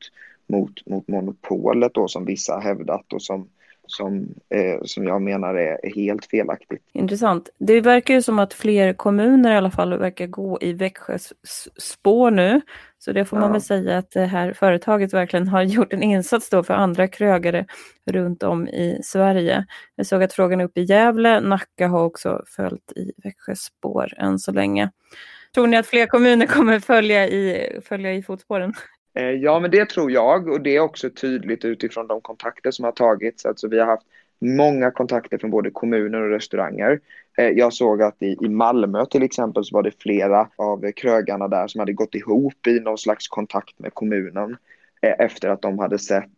mot, 0.47 0.85
mot 0.85 1.07
monopolet 1.07 1.93
då 1.93 2.07
som 2.07 2.25
vissa 2.25 2.53
har 2.53 2.61
hävdat 2.61 3.13
och 3.13 3.21
som, 3.21 3.49
som, 3.87 4.27
eh, 4.49 4.83
som 4.83 5.03
jag 5.03 5.21
menar 5.21 5.55
är, 5.55 5.95
helt 5.95 6.25
felaktigt. 6.25 6.81
Intressant. 6.93 7.49
Det 7.57 7.81
verkar 7.81 8.13
ju 8.13 8.21
som 8.21 8.39
att 8.39 8.53
fler 8.53 8.93
kommuner 8.93 9.53
i 9.53 9.57
alla 9.57 9.71
fall 9.71 9.97
verkar 9.97 10.27
gå 10.27 10.57
i 10.61 10.73
Växjös 10.73 11.33
spår 11.77 12.31
nu. 12.31 12.61
Så 12.97 13.11
det 13.11 13.25
får 13.25 13.37
man 13.37 13.51
väl 13.51 13.61
säga 13.61 13.97
att 13.97 14.11
det 14.11 14.25
här 14.25 14.53
företaget 14.53 15.13
verkligen 15.13 15.47
har 15.47 15.61
gjort 15.63 15.93
en 15.93 16.03
insats 16.03 16.49
då 16.49 16.63
för 16.63 16.73
andra 16.73 17.07
krögare 17.07 17.65
runt 18.11 18.43
om 18.43 18.67
i 18.67 18.99
Sverige. 19.03 19.65
Jag 19.95 20.05
såg 20.05 20.23
att 20.23 20.33
frågan 20.33 20.61
är 20.61 20.65
uppe 20.65 20.81
i 20.81 20.83
Gävle. 20.83 21.39
Nacka 21.39 21.87
har 21.87 22.03
också 22.03 22.43
följt 22.47 22.91
i 22.95 23.11
Växjös 23.23 23.59
spår 23.59 24.13
än 24.17 24.39
så 24.39 24.51
länge. 24.51 24.91
Tror 25.53 25.67
ni 25.67 25.77
att 25.77 25.87
fler 25.87 26.05
kommuner 26.05 26.45
kommer 26.45 26.79
följa 26.79 27.27
i, 27.27 27.79
följa 27.85 28.13
i 28.13 28.23
fotspåren? 28.23 28.73
Eh, 29.13 29.31
ja, 29.31 29.59
men 29.59 29.71
det 29.71 29.89
tror 29.89 30.11
jag 30.11 30.47
och 30.47 30.61
det 30.61 30.75
är 30.75 30.79
också 30.79 31.09
tydligt 31.09 31.65
utifrån 31.65 32.07
de 32.07 32.21
kontakter 32.21 32.71
som 32.71 32.85
har 32.85 32.91
tagits. 32.91 33.45
Alltså, 33.45 33.67
vi 33.67 33.79
har 33.79 33.85
haft 33.85 34.05
många 34.39 34.91
kontakter 34.91 35.37
från 35.37 35.51
både 35.51 35.71
kommuner 35.71 36.21
och 36.21 36.29
restauranger. 36.29 36.99
Eh, 37.37 37.49
jag 37.49 37.73
såg 37.73 38.01
att 38.01 38.21
i, 38.21 38.49
Malmö 38.49 39.05
till 39.05 39.23
exempel 39.23 39.65
så 39.65 39.75
var 39.75 39.83
det 39.83 40.01
flera 40.01 40.49
av 40.55 40.91
krögarna 40.91 41.47
där 41.47 41.67
som 41.67 41.79
hade 41.79 41.93
gått 41.93 42.15
ihop 42.15 42.67
i 42.67 42.79
någon 42.79 42.97
slags 42.97 43.27
kontakt 43.27 43.79
med 43.79 43.93
kommunen 43.93 44.57
eh, 45.01 45.13
efter 45.19 45.49
att 45.49 45.61
de 45.61 45.79
hade 45.79 45.99
sett 45.99 46.29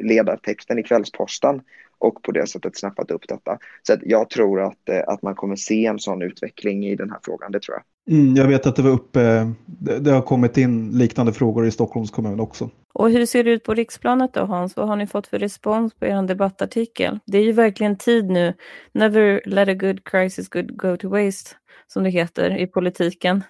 ledartexten 0.00 0.78
i 0.78 0.82
Kvällsposten 0.82 1.62
och 2.00 2.22
på 2.22 2.32
det 2.32 2.46
sättet 2.46 2.76
snappat 2.76 3.10
upp 3.10 3.28
detta. 3.28 3.58
Så 3.82 3.96
jag 4.02 4.30
tror 4.30 4.62
att, 4.62 4.90
att 5.06 5.22
man 5.22 5.34
kommer 5.34 5.56
se 5.56 5.86
en 5.86 5.98
sån 5.98 6.22
utveckling 6.22 6.86
i 6.86 6.96
den 6.96 7.10
här 7.10 7.18
frågan, 7.22 7.52
det 7.52 7.60
tror 7.60 7.76
jag. 7.76 8.16
Mm, 8.16 8.36
jag 8.36 8.48
vet 8.48 8.66
att 8.66 8.76
det 8.76 8.82
var 8.82 8.90
uppe, 8.90 9.52
det, 9.66 9.98
det, 9.98 10.10
har 10.10 10.22
kommit 10.22 10.56
in 10.56 10.90
liknande 10.90 11.32
frågor 11.32 11.66
i 11.66 11.70
Stockholms 11.70 12.10
kommun 12.10 12.40
också. 12.40 12.70
Och 12.94 13.10
hur 13.10 13.26
ser 13.26 13.44
det 13.44 13.50
ut 13.50 13.64
på 13.64 13.74
riksplanet 13.74 14.34
då 14.34 14.40
Hans? 14.40 14.76
Vad 14.76 14.88
har 14.88 14.96
ni 14.96 15.06
fått 15.06 15.26
för 15.26 15.38
respons 15.38 15.94
på 15.94 16.06
er 16.06 16.22
debattartikel? 16.22 17.18
Det 17.26 17.38
är 17.38 17.42
ju 17.42 17.52
verkligen 17.52 17.96
tid 17.96 18.30
nu. 18.30 18.54
Never 18.92 19.42
let 19.44 19.68
a 19.68 19.74
good 19.74 20.04
crisis 20.04 20.48
good 20.48 20.76
go 20.76 20.96
to 20.96 21.08
waste, 21.08 21.50
som 21.86 22.04
det 22.04 22.10
heter 22.10 22.58
i 22.58 22.66
politiken. 22.66 23.42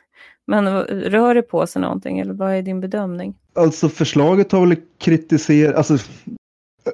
Men 0.47 0.83
rör 0.85 1.35
det 1.35 1.43
på 1.43 1.67
sig 1.67 1.83
någonting 1.83 2.19
eller 2.19 2.35
vad 2.35 2.55
är 2.55 2.63
din 2.63 2.81
bedömning? 2.81 3.35
Alltså 3.55 3.89
förslaget 3.89 4.53
har 4.53 4.67
väl 4.67 4.77
kritiserat, 4.99 5.77
alltså 5.77 5.97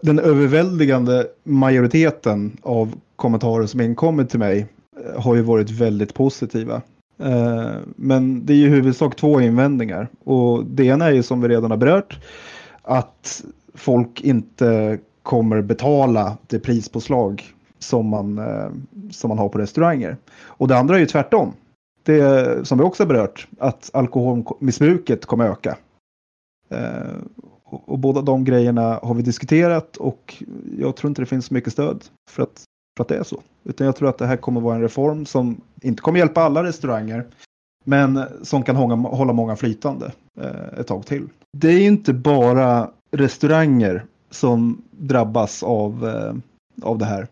den 0.02 0.18
överväldigande 0.18 1.26
majoriteten 1.44 2.56
av 2.62 2.94
kommentarer 3.16 3.66
som 3.66 3.80
inkommit 3.80 4.30
till 4.30 4.38
mig 4.38 4.66
eh, 5.04 5.22
har 5.22 5.34
ju 5.34 5.42
varit 5.42 5.70
väldigt 5.70 6.14
positiva. 6.14 6.82
Eh, 7.22 7.74
men 7.96 8.46
det 8.46 8.52
är 8.52 8.56
ju 8.56 8.66
i 8.66 8.68
huvudsak 8.68 9.16
två 9.16 9.40
invändningar 9.40 10.08
och 10.24 10.64
det 10.64 10.84
ena 10.84 11.06
är 11.06 11.12
ju 11.12 11.22
som 11.22 11.40
vi 11.40 11.48
redan 11.48 11.70
har 11.70 11.78
berört 11.78 12.18
att 12.82 13.44
folk 13.74 14.20
inte 14.20 14.98
kommer 15.22 15.62
betala 15.62 16.36
det 16.46 16.58
prispåslag 16.58 17.44
som 17.78 18.06
man, 18.06 18.38
eh, 18.38 18.70
som 19.10 19.28
man 19.28 19.38
har 19.38 19.48
på 19.48 19.58
restauranger. 19.58 20.16
Och 20.44 20.68
det 20.68 20.78
andra 20.78 20.96
är 20.96 21.00
ju 21.00 21.06
tvärtom. 21.06 21.52
Det 22.02 22.68
som 22.68 22.78
vi 22.78 22.84
också 22.84 23.02
har 23.02 23.08
berört, 23.08 23.48
att 23.58 23.90
alkoholmissbruket 23.92 25.26
kommer 25.26 25.44
öka. 25.44 25.76
Och, 27.70 27.88
och 27.88 27.98
båda 27.98 28.22
de 28.22 28.44
grejerna 28.44 29.00
har 29.02 29.14
vi 29.14 29.22
diskuterat 29.22 29.96
och 29.96 30.44
jag 30.78 30.96
tror 30.96 31.08
inte 31.08 31.22
det 31.22 31.26
finns 31.26 31.46
så 31.46 31.54
mycket 31.54 31.72
stöd 31.72 32.04
för 32.30 32.42
att, 32.42 32.64
för 32.96 33.04
att 33.04 33.08
det 33.08 33.16
är 33.16 33.22
så. 33.22 33.40
Utan 33.64 33.86
jag 33.86 33.96
tror 33.96 34.08
att 34.08 34.18
det 34.18 34.26
här 34.26 34.36
kommer 34.36 34.60
vara 34.60 34.74
en 34.74 34.82
reform 34.82 35.26
som 35.26 35.60
inte 35.82 36.02
kommer 36.02 36.18
hjälpa 36.18 36.42
alla 36.42 36.64
restauranger 36.64 37.26
men 37.84 38.20
som 38.42 38.62
kan 38.62 38.76
hålla, 38.76 38.94
hålla 38.94 39.32
många 39.32 39.56
flytande 39.56 40.12
eh, 40.40 40.80
ett 40.80 40.86
tag 40.86 41.06
till. 41.06 41.28
Det 41.58 41.68
är 41.68 41.86
inte 41.86 42.12
bara 42.12 42.90
restauranger 43.10 44.04
som 44.30 44.82
drabbas 44.90 45.62
av, 45.62 46.08
eh, 46.08 46.34
av 46.82 46.98
det 46.98 47.04
här 47.04 47.28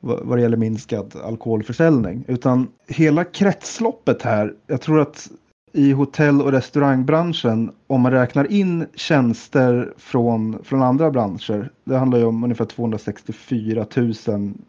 vad 0.00 0.38
det 0.38 0.42
gäller 0.42 0.56
minskad 0.56 1.16
alkoholförsäljning. 1.24 2.24
Utan 2.28 2.68
hela 2.88 3.24
kretsloppet 3.24 4.22
här, 4.22 4.54
jag 4.66 4.80
tror 4.80 5.00
att 5.00 5.30
i 5.74 5.92
hotell 5.92 6.42
och 6.42 6.52
restaurangbranschen, 6.52 7.72
om 7.86 8.00
man 8.00 8.12
räknar 8.12 8.52
in 8.52 8.86
tjänster 8.94 9.94
från, 9.96 10.64
från 10.64 10.82
andra 10.82 11.10
branscher, 11.10 11.70
det 11.84 11.96
handlar 11.96 12.18
ju 12.18 12.24
om 12.24 12.44
ungefär 12.44 12.64
264 12.64 13.86
000 13.96 14.14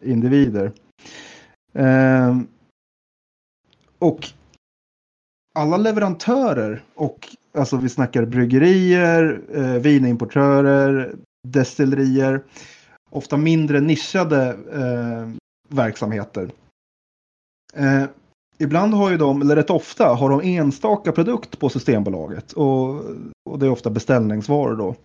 individer. 0.02 0.72
Eh, 1.74 2.38
och 4.00 4.28
alla 5.56 5.78
leverantörer 5.78 6.84
och 6.96 7.36
alltså 7.58 7.78
vi 7.78 7.90
snackar 7.90 8.26
bryggerier, 8.26 9.42
eh, 9.54 9.82
vinimportörer, 9.82 11.16
destillerier, 11.48 12.44
ofta 13.10 13.38
mindre 13.38 13.80
nischade 13.80 14.58
eh, 14.74 15.30
verksamheter. 15.70 16.50
Eh, 17.74 18.04
Ibland 18.58 18.94
har 18.94 19.12
ju 19.12 19.18
de, 19.18 19.42
eller 19.42 19.56
rätt 19.56 19.70
ofta, 19.70 20.06
har 20.08 20.30
de 20.30 20.42
enstaka 20.42 21.12
produkt 21.12 21.60
på 21.60 21.70
Systembolaget 21.70 22.54
och, 22.54 22.90
och 23.50 23.60
det 23.60 23.66
är 23.66 23.70
ofta 23.70 23.90
beställningsvaror 23.90 24.76
då 24.76 24.96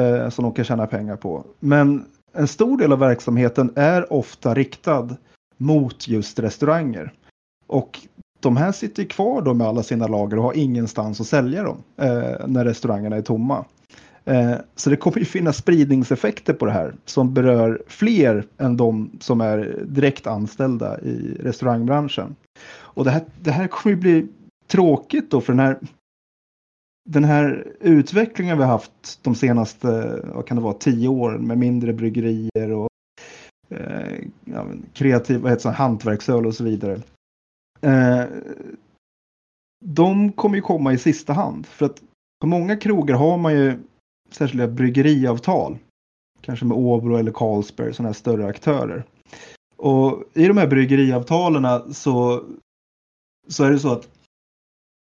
eh, 0.00 0.28
som 0.28 0.42
de 0.42 0.52
kan 0.52 0.64
tjäna 0.64 0.86
pengar 0.86 1.16
på. 1.16 1.44
Men 1.60 2.04
en 2.32 2.48
stor 2.48 2.78
del 2.78 2.92
av 2.92 2.98
verksamheten 2.98 3.72
är 3.76 4.12
ofta 4.12 4.54
riktad 4.54 5.08
mot 5.56 6.08
just 6.08 6.38
restauranger. 6.38 7.12
Och 7.66 8.00
de 8.40 8.56
här 8.56 8.72
sitter 8.72 9.04
kvar 9.04 9.42
då 9.42 9.54
med 9.54 9.66
alla 9.66 9.82
sina 9.82 10.06
lager 10.06 10.36
och 10.36 10.44
har 10.44 10.56
ingenstans 10.56 11.20
att 11.20 11.26
sälja 11.26 11.62
dem 11.62 11.82
eh, 11.96 12.46
när 12.46 12.64
restaurangerna 12.64 13.16
är 13.16 13.22
tomma. 13.22 13.64
Eh, 14.24 14.54
så 14.76 14.90
det 14.90 14.96
kommer 14.96 15.18
ju 15.18 15.24
finnas 15.24 15.56
spridningseffekter 15.56 16.52
på 16.52 16.66
det 16.66 16.72
här 16.72 16.94
som 17.04 17.34
berör 17.34 17.82
fler 17.86 18.44
än 18.58 18.76
de 18.76 19.10
som 19.20 19.40
är 19.40 19.82
direkt 19.84 20.26
anställda 20.26 21.00
i 21.00 21.36
restaurangbranschen. 21.40 22.36
Och 22.94 23.04
det 23.04 23.10
här, 23.10 23.24
det 23.42 23.50
här 23.50 23.68
kommer 23.68 23.96
ju 23.96 24.00
bli 24.00 24.28
tråkigt 24.66 25.30
då 25.30 25.40
för 25.40 25.52
den 25.52 25.60
här 25.60 25.78
den 27.04 27.24
här 27.24 27.72
utvecklingen 27.80 28.58
vi 28.58 28.64
haft 28.64 29.18
de 29.22 29.34
senaste, 29.34 30.20
vad 30.34 30.46
kan 30.46 30.56
det 30.56 30.62
vara, 30.62 30.74
tio 30.74 31.08
åren 31.08 31.46
med 31.46 31.58
mindre 31.58 31.92
bryggerier 31.92 32.70
och 32.72 32.88
eh, 33.68 34.18
ja, 34.44 34.66
kreativ, 34.92 35.40
vad 35.40 35.50
heter 35.50 35.68
det, 35.68 35.74
hantverksöl 35.74 36.46
och 36.46 36.54
så 36.54 36.64
vidare. 36.64 37.00
Eh, 37.80 38.24
de 39.84 40.32
kommer 40.32 40.56
ju 40.56 40.62
komma 40.62 40.92
i 40.92 40.98
sista 40.98 41.32
hand 41.32 41.66
för 41.66 41.86
att 41.86 42.02
på 42.40 42.46
många 42.46 42.76
krogar 42.76 43.14
har 43.14 43.38
man 43.38 43.52
ju 43.52 43.78
särskilda 44.30 44.68
bryggeriavtal. 44.68 45.78
Kanske 46.40 46.64
med 46.64 46.76
Åbro 46.76 47.16
eller 47.16 47.32
Carlsberg, 47.32 47.94
sådana 47.94 48.08
här 48.08 48.14
större 48.14 48.46
aktörer. 48.46 49.04
Och 49.76 50.24
i 50.34 50.46
de 50.46 50.56
här 50.56 50.66
bryggeriavtalen 50.66 51.94
så, 51.94 52.44
så 53.48 53.64
är 53.64 53.70
det 53.70 53.78
så 53.78 53.92
att 53.92 54.08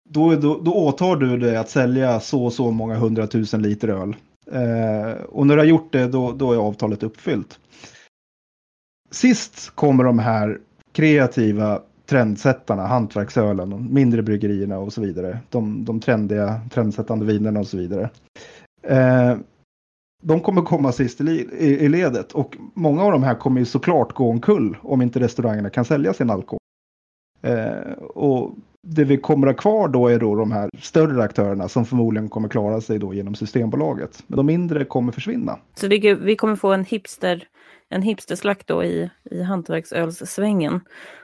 då, 0.09 0.35
då, 0.35 0.61
då 0.61 0.75
åtar 0.75 1.16
du 1.16 1.38
dig 1.38 1.57
att 1.57 1.71
sälja 1.71 2.21
så 2.21 2.45
och 2.45 2.53
så 2.53 2.71
många 2.71 2.95
hundratusen 2.95 3.62
liter 3.62 3.88
öl. 3.88 4.16
Eh, 4.53 5.23
och 5.23 5.47
när 5.47 5.57
du 5.57 5.61
har 5.61 5.66
gjort 5.66 5.93
det 5.93 6.07
då, 6.07 6.33
då 6.33 6.53
är 6.53 6.57
avtalet 6.57 7.03
uppfyllt. 7.03 7.59
Sist 9.11 9.71
kommer 9.71 10.05
de 10.05 10.19
här 10.19 10.59
kreativa 10.93 11.83
trendsättarna, 12.07 12.87
hantverksölen, 12.87 13.95
mindre 13.95 14.23
bryggerierna 14.23 14.79
och 14.79 14.93
så 14.93 15.01
vidare. 15.01 15.38
De, 15.49 15.85
de 15.85 16.01
trendiga, 16.01 16.61
trendsättande 16.71 17.27
vinerna 17.27 17.61
och 17.61 17.66
så 17.66 17.77
vidare. 17.77 18.11
Eh, 18.83 19.37
de 20.23 20.40
kommer 20.40 20.62
komma 20.62 20.93
sist 20.93 21.21
i, 21.21 21.49
i, 21.59 21.66
i, 21.66 21.88
ledet 21.88 22.33
och 22.33 22.57
många 22.75 23.03
av 23.03 23.12
de 23.12 23.23
här 23.23 23.35
kommer 23.35 23.61
ju 23.61 23.66
såklart 23.66 24.12
gå 24.12 24.31
omkull 24.31 24.77
om 24.83 25.03
inte 25.03 25.21
restaurangerna 25.21 25.71
kan 25.71 25.85
sälja 25.85 26.12
sin 26.12 26.31
alkohol. 26.31 26.60
Eh, 27.42 27.92
och 28.03 28.55
det 28.83 29.05
vi 29.05 29.16
kommer 29.16 29.46
ha 29.46 29.55
kvar 29.55 29.88
då 29.88 30.09
är 30.09 30.18
då 30.18 30.35
de 30.35 30.53
här 30.53 30.70
större 30.81 31.22
aktörerna 31.22 31.68
som 31.68 31.85
förmodligen 31.85 32.29
kommer 32.29 32.48
klara 32.48 32.81
sig 32.81 32.98
då 32.98 33.14
genom 33.14 33.35
Systembolaget. 33.35 34.22
Men 34.26 34.37
de 34.37 34.46
mindre 34.46 34.85
kommer 34.85 35.12
försvinna. 35.12 35.59
Så 35.74 35.87
det, 35.87 36.14
vi 36.14 36.37
kommer 36.37 36.57
få 36.57 36.72
en 36.72 36.85
hipster, 36.85 37.48
en 37.88 38.03
hipsterslakt 38.03 38.66
då 38.66 38.85
i, 38.85 39.11
i 39.31 39.42
hantverksölssvängen 39.42 40.81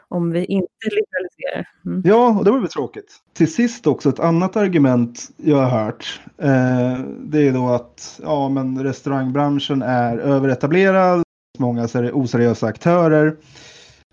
om 0.09 0.31
vi 0.31 0.45
inte 0.45 0.69
liberaliserar. 0.83 1.69
Mm. 1.87 2.03
Ja, 2.05 2.39
och 2.39 2.45
det 2.45 2.51
var 2.51 2.59
väl 2.59 2.69
tråkigt. 2.69 3.17
Till 3.33 3.53
sist 3.53 3.87
också 3.87 4.09
ett 4.09 4.21
annat 4.21 4.57
argument 4.57 5.31
jag 5.37 5.57
har 5.57 5.85
hört. 5.85 6.21
Eh, 6.39 7.01
det 7.19 7.49
är 7.49 7.53
då 7.53 7.69
att 7.69 8.21
ja, 8.23 8.49
men 8.49 8.85
restaurangbranschen 8.85 9.83
är 9.83 10.19
överetablerad. 10.19 11.23
Många 11.59 11.89
oseriösa 12.13 12.67
aktörer. 12.67 13.37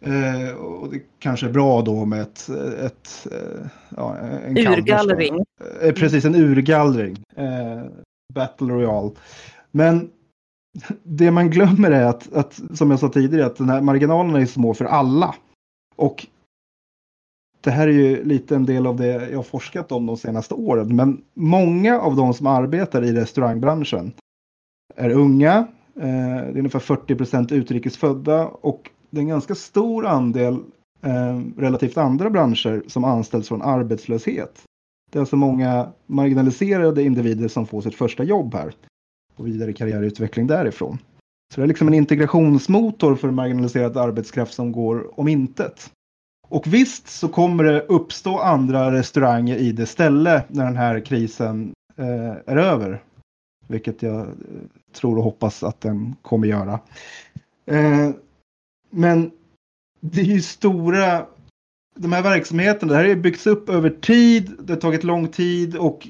Eh, 0.04 0.56
och 0.56 0.90
det 0.90 1.02
kanske 1.20 1.46
är 1.46 1.52
bra 1.52 1.82
då 1.82 2.06
med 2.06 2.22
ett... 2.22 2.50
ett 2.80 3.28
eh, 3.32 3.68
ja, 3.98 4.18
en 4.18 4.58
urgallring. 4.58 5.44
Eh, 5.82 5.94
precis, 5.94 6.26
en 6.26 6.36
urgallring. 6.36 7.24
Eh, 7.36 7.84
Battle 8.34 8.68
Royale. 8.68 9.12
Men 9.72 10.10
det 11.04 11.32
man 11.32 11.50
glömmer 11.50 11.92
är 11.92 12.06
att, 12.06 12.34
att, 12.34 12.62
som 12.74 12.92
jag 12.92 13.00
sa 13.00 13.10
tidigare, 13.10 13.46
att 13.46 13.56
den 13.56 13.70
här 13.70 13.82
marginalerna 13.82 14.42
är 14.42 14.46
små 14.46 14.74
för 14.74 14.86
alla. 14.86 15.36
Och 15.96 16.28
det 17.62 17.72
här 17.72 17.88
är 17.88 17.92
ju 17.92 18.24
lite 18.24 18.56
en 18.56 18.66
del 18.66 18.88
av 18.88 18.96
det 18.96 19.30
jag 19.30 19.48
forskat 19.48 19.92
om 19.92 20.06
de 20.06 20.18
senaste 20.18 20.54
åren. 20.54 20.96
Men 20.96 21.24
många 21.34 22.00
av 22.00 22.16
de 22.16 22.34
som 22.34 22.48
arbetar 22.48 23.04
i 23.04 23.14
restaurangbranschen 23.14 24.12
är 24.96 25.10
unga. 25.10 25.68
Eh, 25.96 26.04
det 26.04 26.54
är 26.54 26.58
ungefär 26.58 26.80
40 26.80 27.16
procent 27.16 27.52
utrikesfödda 27.52 28.46
och 28.48 28.90
det 29.14 29.20
är 29.20 29.22
en 29.22 29.28
ganska 29.28 29.56
stor 29.56 30.06
andel 30.06 30.60
eh, 31.02 31.40
relativt 31.58 31.98
andra 31.98 32.30
branscher 32.30 32.84
som 32.88 33.04
anställs 33.04 33.48
från 33.48 33.62
arbetslöshet. 33.62 34.64
Det 35.12 35.18
är 35.18 35.20
alltså 35.20 35.36
många 35.36 35.92
marginaliserade 36.06 37.04
individer 37.04 37.48
som 37.48 37.68
får 37.68 37.82
sitt 37.82 37.96
första 37.96 38.24
jobb 38.24 38.54
här 38.54 38.74
och 39.36 39.48
vidare 39.48 39.74
karriärutveckling 39.74 40.48
därifrån. 40.48 40.98
Så 41.54 41.62
det 41.62 41.66
är 41.66 41.68
liksom 41.68 41.88
en 41.88 41.94
integrationsmotor 41.94 43.16
för 43.16 43.32
marginaliserad 43.32 43.98
arbetskraft 43.98 44.54
som 44.54 44.72
går 44.72 45.20
om 45.20 45.28
intet. 45.28 45.92
Och 46.48 46.74
visst 46.74 47.08
så 47.08 47.28
kommer 47.28 47.64
det 47.64 47.82
uppstå 47.82 48.40
andra 48.40 48.92
restauranger 48.92 49.58
i 49.58 49.72
det 49.72 49.86
ställe 49.86 50.44
när 50.48 50.66
den 50.66 50.78
här 50.78 51.00
krisen 51.00 51.74
eh, 51.98 52.54
är 52.54 52.58
över. 52.58 53.04
Vilket 53.68 54.02
jag 54.02 54.20
eh, 54.20 54.28
tror 54.94 55.18
och 55.18 55.24
hoppas 55.24 55.64
att 55.64 55.82
den 55.82 56.16
kommer 56.22 56.48
göra. 56.48 56.80
Eh, 57.66 58.10
men 58.94 59.32
det 60.02 60.22
är 60.22 60.26
ju 60.26 60.42
stora, 60.42 61.26
de 61.96 62.14
här 62.14 62.22
verksamheterna, 62.24 62.94
det 62.94 62.98
här 62.98 63.08
har 63.08 63.16
byggts 63.16 63.48
upp 63.48 63.70
över 63.70 63.90
tid, 63.90 64.52
det 64.60 64.74
har 64.74 64.80
tagit 64.80 65.04
lång 65.04 65.28
tid 65.28 65.76
och 65.76 66.08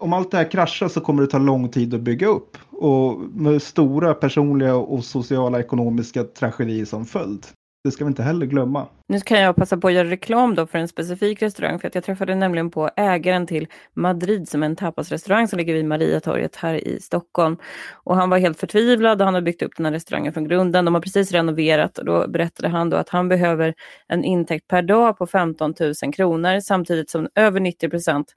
om 0.00 0.12
allt 0.12 0.30
det 0.30 0.36
här 0.36 0.50
kraschar 0.50 0.88
så 0.88 1.00
kommer 1.00 1.22
det 1.22 1.28
ta 1.28 1.38
lång 1.38 1.68
tid 1.68 1.94
att 1.94 2.00
bygga 2.00 2.26
upp. 2.26 2.58
Och 2.70 3.20
med 3.20 3.62
stora 3.62 4.14
personliga 4.14 4.76
och 4.76 5.04
sociala 5.04 5.60
ekonomiska 5.60 6.24
tragedier 6.24 6.84
som 6.84 7.04
följd. 7.04 7.46
Det 7.84 7.90
ska 7.90 8.04
vi 8.04 8.08
inte 8.08 8.22
heller 8.22 8.46
glömma. 8.46 8.86
Nu 9.08 9.20
kan 9.20 9.40
jag 9.40 9.56
passa 9.56 9.76
på 9.76 9.88
att 9.88 9.94
göra 9.94 10.10
reklam 10.10 10.54
då 10.54 10.66
för 10.66 10.78
en 10.78 10.88
specifik 10.88 11.42
restaurang, 11.42 11.78
för 11.78 11.88
att 11.88 11.94
jag 11.94 12.04
träffade 12.04 12.34
nämligen 12.34 12.70
på 12.70 12.90
ägaren 12.96 13.46
till 13.46 13.66
Madrid, 13.94 14.48
som 14.48 14.62
är 14.62 14.66
en 14.66 14.76
tapasrestaurang 14.76 15.48
som 15.48 15.58
ligger 15.58 15.74
vid 15.74 15.84
Mariatorget 15.84 16.56
här 16.56 16.74
i 16.74 17.00
Stockholm. 17.00 17.56
Och 17.92 18.16
han 18.16 18.30
var 18.30 18.38
helt 18.38 18.60
förtvivlad 18.60 19.20
och 19.20 19.24
han 19.24 19.34
har 19.34 19.40
byggt 19.40 19.62
upp 19.62 19.76
den 19.76 19.86
här 19.86 19.92
restaurangen 19.92 20.32
från 20.32 20.44
grunden. 20.44 20.84
De 20.84 20.94
har 20.94 21.02
precis 21.02 21.32
renoverat 21.32 21.98
och 21.98 22.04
då 22.04 22.28
berättade 22.28 22.68
han 22.68 22.90
då 22.90 22.96
att 22.96 23.08
han 23.08 23.28
behöver 23.28 23.74
en 24.08 24.24
intäkt 24.24 24.68
per 24.68 24.82
dag 24.82 25.18
på 25.18 25.26
15 25.26 25.74
000 25.80 26.12
kronor, 26.14 26.60
samtidigt 26.60 27.10
som 27.10 27.28
över 27.34 27.60
90 27.60 27.90
procent 27.90 28.34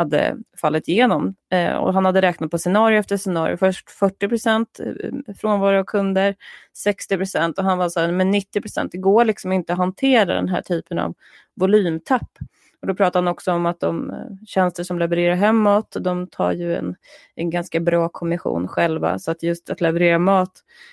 hade 0.00 0.36
fallit 0.56 0.88
igenom. 0.88 1.34
Eh, 1.52 1.74
och 1.74 1.94
han 1.94 2.04
hade 2.04 2.22
räknat 2.22 2.50
på 2.50 2.58
scenario 2.58 2.98
efter 2.98 3.16
scenario. 3.16 3.56
Först 3.56 3.90
40 3.90 4.28
procent 4.28 4.80
eh, 4.80 5.34
frånvaro 5.40 5.78
av 5.80 5.84
kunder, 5.84 6.34
60 6.76 7.16
procent 7.16 7.58
och 7.58 7.64
han 7.64 7.78
var 7.78 7.88
så 7.88 8.00
här, 8.00 8.12
men 8.12 8.30
90 8.30 8.60
procent, 8.60 8.92
det 8.92 8.98
går 8.98 9.24
liksom 9.24 9.52
inte 9.52 9.72
att 9.72 9.78
hantera 9.78 10.34
den 10.34 10.48
här 10.48 10.62
typen 10.62 10.98
av 10.98 11.14
volymtapp. 11.54 12.38
Och 12.80 12.86
då 12.86 12.94
pratar 12.94 13.20
han 13.20 13.28
också 13.28 13.52
om 13.52 13.66
att 13.66 13.80
de 13.80 14.10
eh, 14.10 14.16
tjänster 14.46 14.84
som 14.84 14.98
levererar 14.98 15.34
hemåt, 15.34 15.96
de 16.00 16.26
tar 16.26 16.52
ju 16.52 16.76
en, 16.76 16.94
en 17.34 17.50
ganska 17.50 17.80
bra 17.80 18.08
kommission 18.08 18.68
själva. 18.68 19.18
Så 19.18 19.30
att 19.30 19.42
just 19.42 19.70
att 19.70 19.80
leverera 19.80 20.18
mat, 20.18 20.52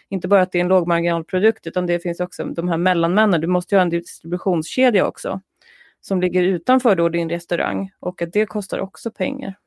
inte 0.09 0.27
bara 0.27 0.41
att 0.41 0.51
det 0.51 0.57
är 0.59 0.63
en 0.63 0.67
lågmarginalprodukt, 0.67 1.67
utan 1.67 1.85
det 1.85 1.99
finns 1.99 2.19
också 2.19 2.45
de 2.45 2.67
här 2.67 2.77
mellanmännen. 2.77 3.41
Du 3.41 3.47
måste 3.47 3.75
ju 3.75 3.79
ha 3.79 3.83
en 3.83 3.89
distributionskedja 3.89 5.07
också 5.07 5.41
som 6.07 6.21
ligger 6.21 6.43
utanför 6.43 6.95
då 6.95 7.09
din 7.09 7.29
restaurang 7.29 7.91
och 7.99 8.21
att 8.21 8.33
det 8.33 8.45
kostar 8.45 8.79
också 8.79 9.11
pengar. 9.11 9.57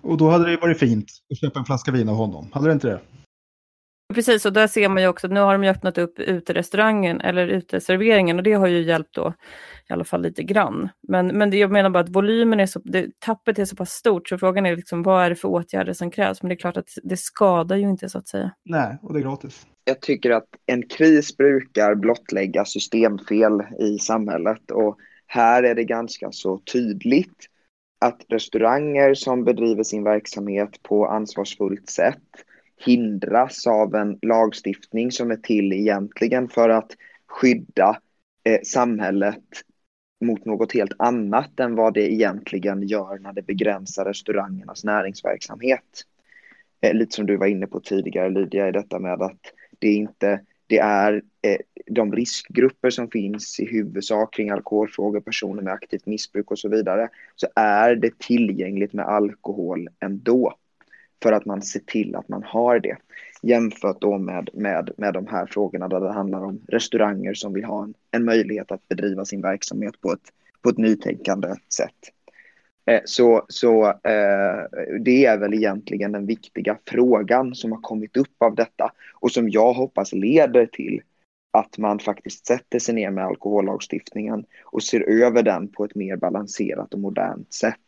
Och 0.00 0.16
då 0.16 0.30
hade 0.30 0.50
det 0.50 0.56
varit 0.56 0.78
fint 0.78 1.06
att 1.30 1.38
köpa 1.38 1.58
en 1.58 1.64
flaska 1.64 1.92
vin 1.92 2.08
av 2.08 2.16
honom. 2.16 2.48
Hade 2.52 2.66
det 2.66 2.72
inte 2.72 2.86
det? 2.86 3.00
Precis, 4.14 4.46
och 4.46 4.52
där 4.52 4.66
ser 4.66 4.88
man 4.88 5.02
ju 5.02 5.08
också 5.08 5.26
att 5.26 5.32
nu 5.32 5.40
har 5.40 5.52
de 5.52 5.64
ju 5.64 5.70
öppnat 5.70 5.98
upp 5.98 6.18
uterestaurangen 6.18 7.20
eller 7.20 7.46
uteserveringen 7.46 8.36
och 8.36 8.42
det 8.42 8.52
har 8.52 8.66
ju 8.66 8.82
hjälpt 8.82 9.14
då 9.14 9.34
i 9.88 9.92
alla 9.92 10.04
fall 10.04 10.22
lite 10.22 10.42
grann. 10.42 10.88
Men, 11.08 11.26
men 11.26 11.50
det, 11.50 11.56
jag 11.56 11.70
menar 11.70 11.90
bara 11.90 12.02
att 12.02 12.08
volymen 12.08 12.60
är 12.60 12.66
så, 12.66 12.80
det, 12.84 13.20
tappet 13.20 13.58
är 13.58 13.64
så 13.64 13.76
pass 13.76 13.90
stort 13.90 14.28
så 14.28 14.38
frågan 14.38 14.66
är 14.66 14.76
liksom 14.76 15.02
vad 15.02 15.24
är 15.24 15.30
det 15.30 15.36
för 15.36 15.48
åtgärder 15.48 15.92
som 15.92 16.10
krävs? 16.10 16.42
Men 16.42 16.48
det 16.48 16.54
är 16.54 16.56
klart 16.56 16.76
att 16.76 16.88
det 17.02 17.16
skadar 17.16 17.76
ju 17.76 17.90
inte 17.90 18.08
så 18.08 18.18
att 18.18 18.28
säga. 18.28 18.50
Nej, 18.64 18.98
och 19.02 19.12
det 19.12 19.18
är 19.20 19.22
gratis. 19.22 19.66
Jag 19.84 20.00
tycker 20.00 20.30
att 20.30 20.48
en 20.66 20.88
kris 20.88 21.36
brukar 21.36 21.94
blottlägga 21.94 22.64
systemfel 22.64 23.62
i 23.78 23.98
samhället 23.98 24.70
och 24.70 24.98
här 25.32 25.62
är 25.62 25.74
det 25.74 25.84
ganska 25.84 26.32
så 26.32 26.58
tydligt 26.58 27.46
att 28.00 28.24
restauranger 28.28 29.14
som 29.14 29.44
bedriver 29.44 29.82
sin 29.82 30.04
verksamhet 30.04 30.82
på 30.82 31.06
ansvarsfullt 31.06 31.90
sätt 31.90 32.22
hindras 32.76 33.66
av 33.66 33.94
en 33.94 34.18
lagstiftning 34.22 35.12
som 35.12 35.30
är 35.30 35.36
till 35.36 35.72
egentligen 35.72 36.48
för 36.48 36.68
att 36.68 36.92
skydda 37.26 38.00
eh, 38.44 38.60
samhället 38.62 39.44
mot 40.24 40.44
något 40.44 40.72
helt 40.72 40.92
annat 40.98 41.60
än 41.60 41.74
vad 41.74 41.94
det 41.94 42.12
egentligen 42.12 42.82
gör 42.82 43.18
när 43.18 43.32
det 43.32 43.42
begränsar 43.42 44.04
restaurangernas 44.04 44.84
näringsverksamhet. 44.84 46.02
Eh, 46.80 46.94
lite 46.94 47.14
som 47.14 47.26
du 47.26 47.36
var 47.36 47.46
inne 47.46 47.66
på 47.66 47.80
tidigare 47.80 48.30
Lydia, 48.30 48.68
i 48.68 48.72
detta 48.72 48.98
med 48.98 49.22
att 49.22 49.40
det 49.78 49.92
inte 49.92 50.40
det 50.66 50.78
är 50.78 51.22
eh, 51.42 51.56
de 51.94 52.12
riskgrupper 52.12 52.90
som 52.90 53.10
finns 53.10 53.60
i 53.60 53.66
huvudsak 53.66 54.34
kring 54.34 54.50
alkoholfrågor, 54.50 55.20
personer 55.20 55.62
med 55.62 55.72
aktivt 55.72 56.06
missbruk 56.06 56.50
och 56.50 56.58
så 56.58 56.68
vidare, 56.68 57.08
så 57.36 57.46
är 57.56 57.96
det 57.96 58.18
tillgängligt 58.18 58.92
med 58.92 59.06
alkohol 59.06 59.88
ändå 60.00 60.54
för 61.22 61.32
att 61.32 61.44
man 61.44 61.62
ser 61.62 61.80
till 61.80 62.16
att 62.16 62.28
man 62.28 62.42
har 62.42 62.80
det. 62.80 62.96
Jämfört 63.42 64.00
då 64.00 64.18
med, 64.18 64.50
med, 64.52 64.90
med 64.96 65.14
de 65.14 65.26
här 65.26 65.46
frågorna 65.46 65.88
där 65.88 66.00
det 66.00 66.12
handlar 66.12 66.44
om 66.44 66.60
restauranger 66.68 67.34
som 67.34 67.52
vill 67.52 67.64
ha 67.64 67.84
en, 67.84 67.94
en 68.10 68.24
möjlighet 68.24 68.72
att 68.72 68.88
bedriva 68.88 69.24
sin 69.24 69.42
verksamhet 69.42 70.00
på 70.00 70.12
ett, 70.12 70.32
på 70.62 70.68
ett 70.68 70.78
nytänkande 70.78 71.48
sätt. 71.74 72.12
Eh, 72.86 73.00
så, 73.04 73.44
så 73.48 73.86
eh, 73.86 74.64
det 75.00 75.26
är 75.26 75.38
väl 75.38 75.54
egentligen 75.54 76.12
den 76.12 76.26
viktiga 76.26 76.78
frågan 76.86 77.54
som 77.54 77.72
har 77.72 77.80
kommit 77.80 78.16
upp 78.16 78.42
av 78.42 78.54
detta 78.54 78.92
och 79.14 79.32
som 79.32 79.48
jag 79.48 79.72
hoppas 79.72 80.12
leder 80.12 80.66
till 80.66 81.00
att 81.54 81.78
man 81.78 81.98
faktiskt 81.98 82.46
sätter 82.46 82.78
sig 82.78 82.94
ner 82.94 83.10
med 83.10 83.24
alkohollagstiftningen 83.24 84.44
och 84.64 84.82
ser 84.82 85.00
över 85.00 85.42
den 85.42 85.68
på 85.68 85.84
ett 85.84 85.94
mer 85.94 86.16
balanserat 86.16 86.94
och 86.94 87.00
modernt 87.00 87.52
sätt. 87.52 87.78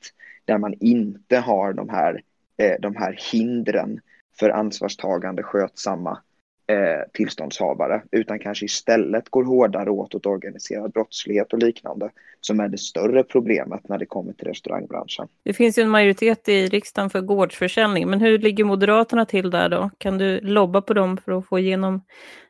Där 0.44 0.59
man 0.59 0.74
inte 0.81 1.37
har 1.37 1.72
de 1.72 1.88
här 1.88 2.22
eh, 2.57 2.74
de 2.81 2.96
här 2.96 3.18
hindren 3.33 4.00
för 4.38 4.50
ansvarstagande, 4.50 5.42
skötsamma 5.42 6.18
eh, 6.66 7.11
tillståndshavare, 7.12 8.03
utan 8.11 8.38
kanske 8.38 8.64
istället 8.64 9.29
går 9.29 9.44
hårdare 9.44 9.90
åt 9.90 10.14
åt 10.14 10.27
organiserad 10.27 10.92
brottslighet 10.92 11.53
och 11.53 11.59
liknande, 11.59 12.11
som 12.40 12.61
är 12.61 12.68
det 12.68 12.79
större 12.79 13.24
problemet 13.24 13.88
när 13.88 13.98
det 13.98 14.07
kommer 14.07 14.33
till 14.33 14.46
restaurangbranschen. 14.46 15.29
Det 15.42 15.53
finns 15.53 15.79
ju 15.79 15.83
en 15.83 15.90
majoritet 15.90 16.48
i 16.48 16.66
riksdagen 16.66 17.11
för 17.11 17.20
gårdsförsäljning, 17.20 18.11
men 18.11 18.20
hur 18.20 18.38
ligger 18.38 18.64
Moderaterna 18.64 19.27
till 19.27 19.50
där 19.50 19.68
då? 19.68 19.90
Kan 19.98 20.18
du 20.18 20.40
lobba 20.40 20.83
på 20.83 20.94
dem 20.94 21.16
för 21.16 21.38
att 21.38 21.46
få 21.46 21.59
igenom 21.59 22.03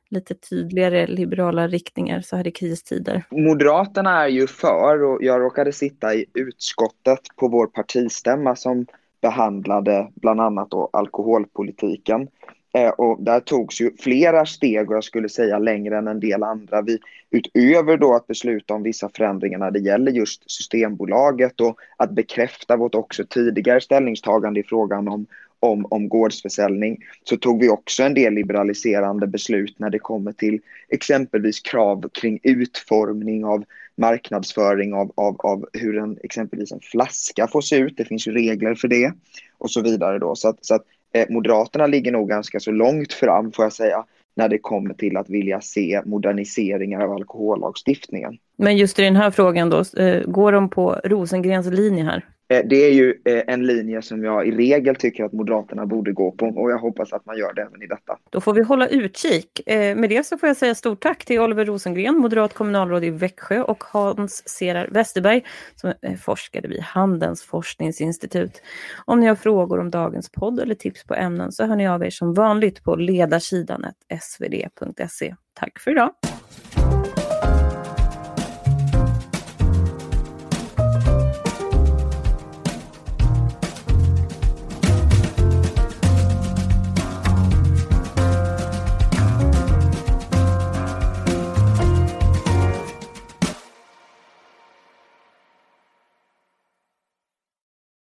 lite 0.08 0.34
tydligare 0.34 1.06
liberala 1.06 1.68
riktningar 1.68 2.20
så 2.20 2.36
här 2.36 2.46
i 2.46 2.50
kristider? 2.50 3.24
Moderaterna 3.30 4.24
är 4.24 4.28
ju 4.28 4.46
för 4.46 5.02
och 5.02 5.18
jag 5.22 5.40
råkade 5.40 5.72
sitta 5.72 6.14
i 6.14 6.26
utskottet 6.34 7.20
på 7.36 7.48
vår 7.48 7.66
partistämma 7.66 8.56
som 8.56 8.86
behandlade 9.22 10.08
bland 10.14 10.40
annat 10.40 10.70
då 10.70 10.90
alkoholpolitiken. 10.92 12.28
Eh, 12.74 12.88
och 12.88 13.22
där 13.22 13.40
togs 13.40 13.80
ju 13.80 13.90
flera 13.96 14.46
steg 14.46 14.90
och 14.90 14.96
jag 14.96 15.04
skulle 15.04 15.28
säga 15.28 15.58
längre 15.58 15.98
än 15.98 16.08
en 16.08 16.20
del 16.20 16.42
andra. 16.42 16.82
Vi, 16.82 16.98
utöver 17.30 17.96
då 17.96 18.14
att 18.14 18.26
besluta 18.26 18.74
om 18.74 18.82
vissa 18.82 19.10
förändringar 19.16 19.58
när 19.58 19.70
det 19.70 19.78
gäller 19.78 20.12
just 20.12 20.50
Systembolaget 20.50 21.60
och 21.60 21.78
att 21.96 22.10
bekräfta 22.10 22.76
vårt 22.76 22.94
också 22.94 23.24
tidigare 23.30 23.80
ställningstagande 23.80 24.60
i 24.60 24.62
frågan 24.62 25.08
om, 25.08 25.26
om, 25.64 25.86
om 25.90 26.08
gårdsförsäljning 26.08 26.98
så 27.24 27.36
tog 27.36 27.60
vi 27.60 27.68
också 27.68 28.02
en 28.02 28.14
del 28.14 28.34
liberaliserande 28.34 29.26
beslut 29.26 29.78
när 29.78 29.90
det 29.90 29.98
kommer 29.98 30.32
till 30.32 30.60
exempelvis 30.88 31.60
krav 31.60 32.08
kring 32.08 32.38
utformning 32.42 33.44
av 33.44 33.64
marknadsföring 33.96 34.94
av, 34.94 35.12
av, 35.14 35.36
av 35.38 35.68
hur 35.72 35.98
en, 35.98 36.18
exempelvis 36.22 36.72
en 36.72 36.80
flaska 36.80 37.46
får 37.46 37.60
se 37.60 37.76
ut. 37.76 37.96
Det 37.96 38.04
finns 38.04 38.26
ju 38.28 38.32
regler 38.32 38.74
för 38.74 38.88
det 38.88 39.12
och 39.58 39.70
så 39.70 39.80
vidare. 39.80 40.18
Då. 40.18 40.34
Så 40.34 40.48
att, 40.48 40.64
så 40.64 40.74
att 40.74 40.82
eh, 41.12 41.26
Moderaterna 41.30 41.86
ligger 41.86 42.12
nog 42.12 42.28
ganska 42.28 42.60
så 42.60 42.70
långt 42.70 43.12
fram 43.12 43.52
får 43.52 43.64
jag 43.64 43.72
säga 43.72 44.04
när 44.36 44.48
det 44.48 44.58
kommer 44.58 44.94
till 44.94 45.16
att 45.16 45.30
vilja 45.30 45.60
se 45.60 46.02
moderniseringar 46.04 47.00
av 47.00 47.12
alkohollagstiftningen. 47.12 48.38
Men 48.56 48.76
just 48.76 48.98
i 48.98 49.02
den 49.02 49.16
här 49.16 49.30
frågan 49.30 49.70
då, 49.70 49.84
eh, 50.00 50.22
går 50.22 50.52
de 50.52 50.68
på 50.68 51.00
Rosengrens 51.04 51.66
linje 51.66 52.04
här? 52.04 52.24
Eh, 52.48 52.64
det 52.64 52.76
är 52.76 52.92
ju 52.92 53.14
eh, 53.24 53.42
en 53.46 53.66
linje 53.66 54.02
som 54.02 54.24
jag 54.24 54.48
i 54.48 54.50
regel 54.50 54.96
tycker 54.96 55.24
att 55.24 55.32
Moderaterna 55.32 55.86
borde 55.86 56.12
gå 56.12 56.30
på 56.30 56.46
och 56.46 56.70
jag 56.70 56.78
hoppas 56.78 57.12
att 57.12 57.26
man 57.26 57.38
gör 57.38 57.52
det 57.54 57.62
även 57.62 57.82
i 57.82 57.86
detta. 57.86 58.18
Då 58.30 58.40
får 58.40 58.54
vi 58.54 58.62
hålla 58.62 58.88
utkik. 58.88 59.68
Eh, 59.68 59.96
med 59.96 60.10
det 60.10 60.26
så 60.26 60.38
får 60.38 60.46
jag 60.46 60.56
säga 60.56 60.74
stort 60.74 61.02
tack 61.02 61.24
till 61.24 61.40
Oliver 61.40 61.64
Rosengren, 61.64 62.16
moderat 62.16 62.54
kommunalråd 62.54 63.04
i 63.04 63.10
Växjö 63.10 63.62
och 63.62 63.84
Hans 63.84 64.48
Serar 64.48 64.88
Westerberg 64.90 65.44
som 65.74 65.92
är 66.00 66.16
forskare 66.16 66.68
vid 66.68 66.80
Handelns 66.80 67.42
forskningsinstitut. 67.42 68.62
Om 69.04 69.20
ni 69.20 69.26
har 69.26 69.34
frågor 69.34 69.80
om 69.80 69.90
dagens 69.90 70.30
podd 70.30 70.60
eller 70.60 70.74
tips 70.74 71.04
på 71.04 71.14
ämnen 71.14 71.52
så 71.52 71.66
hör 71.66 71.76
ni 71.76 71.88
av 71.88 72.04
er 72.04 72.10
som 72.10 72.34
vanligt 72.34 72.84
på 72.84 72.96
ledarsidan 72.96 73.84
svd.se. 74.20 75.34
Tack 75.54 75.78
för 75.78 75.90
idag! 75.90 76.10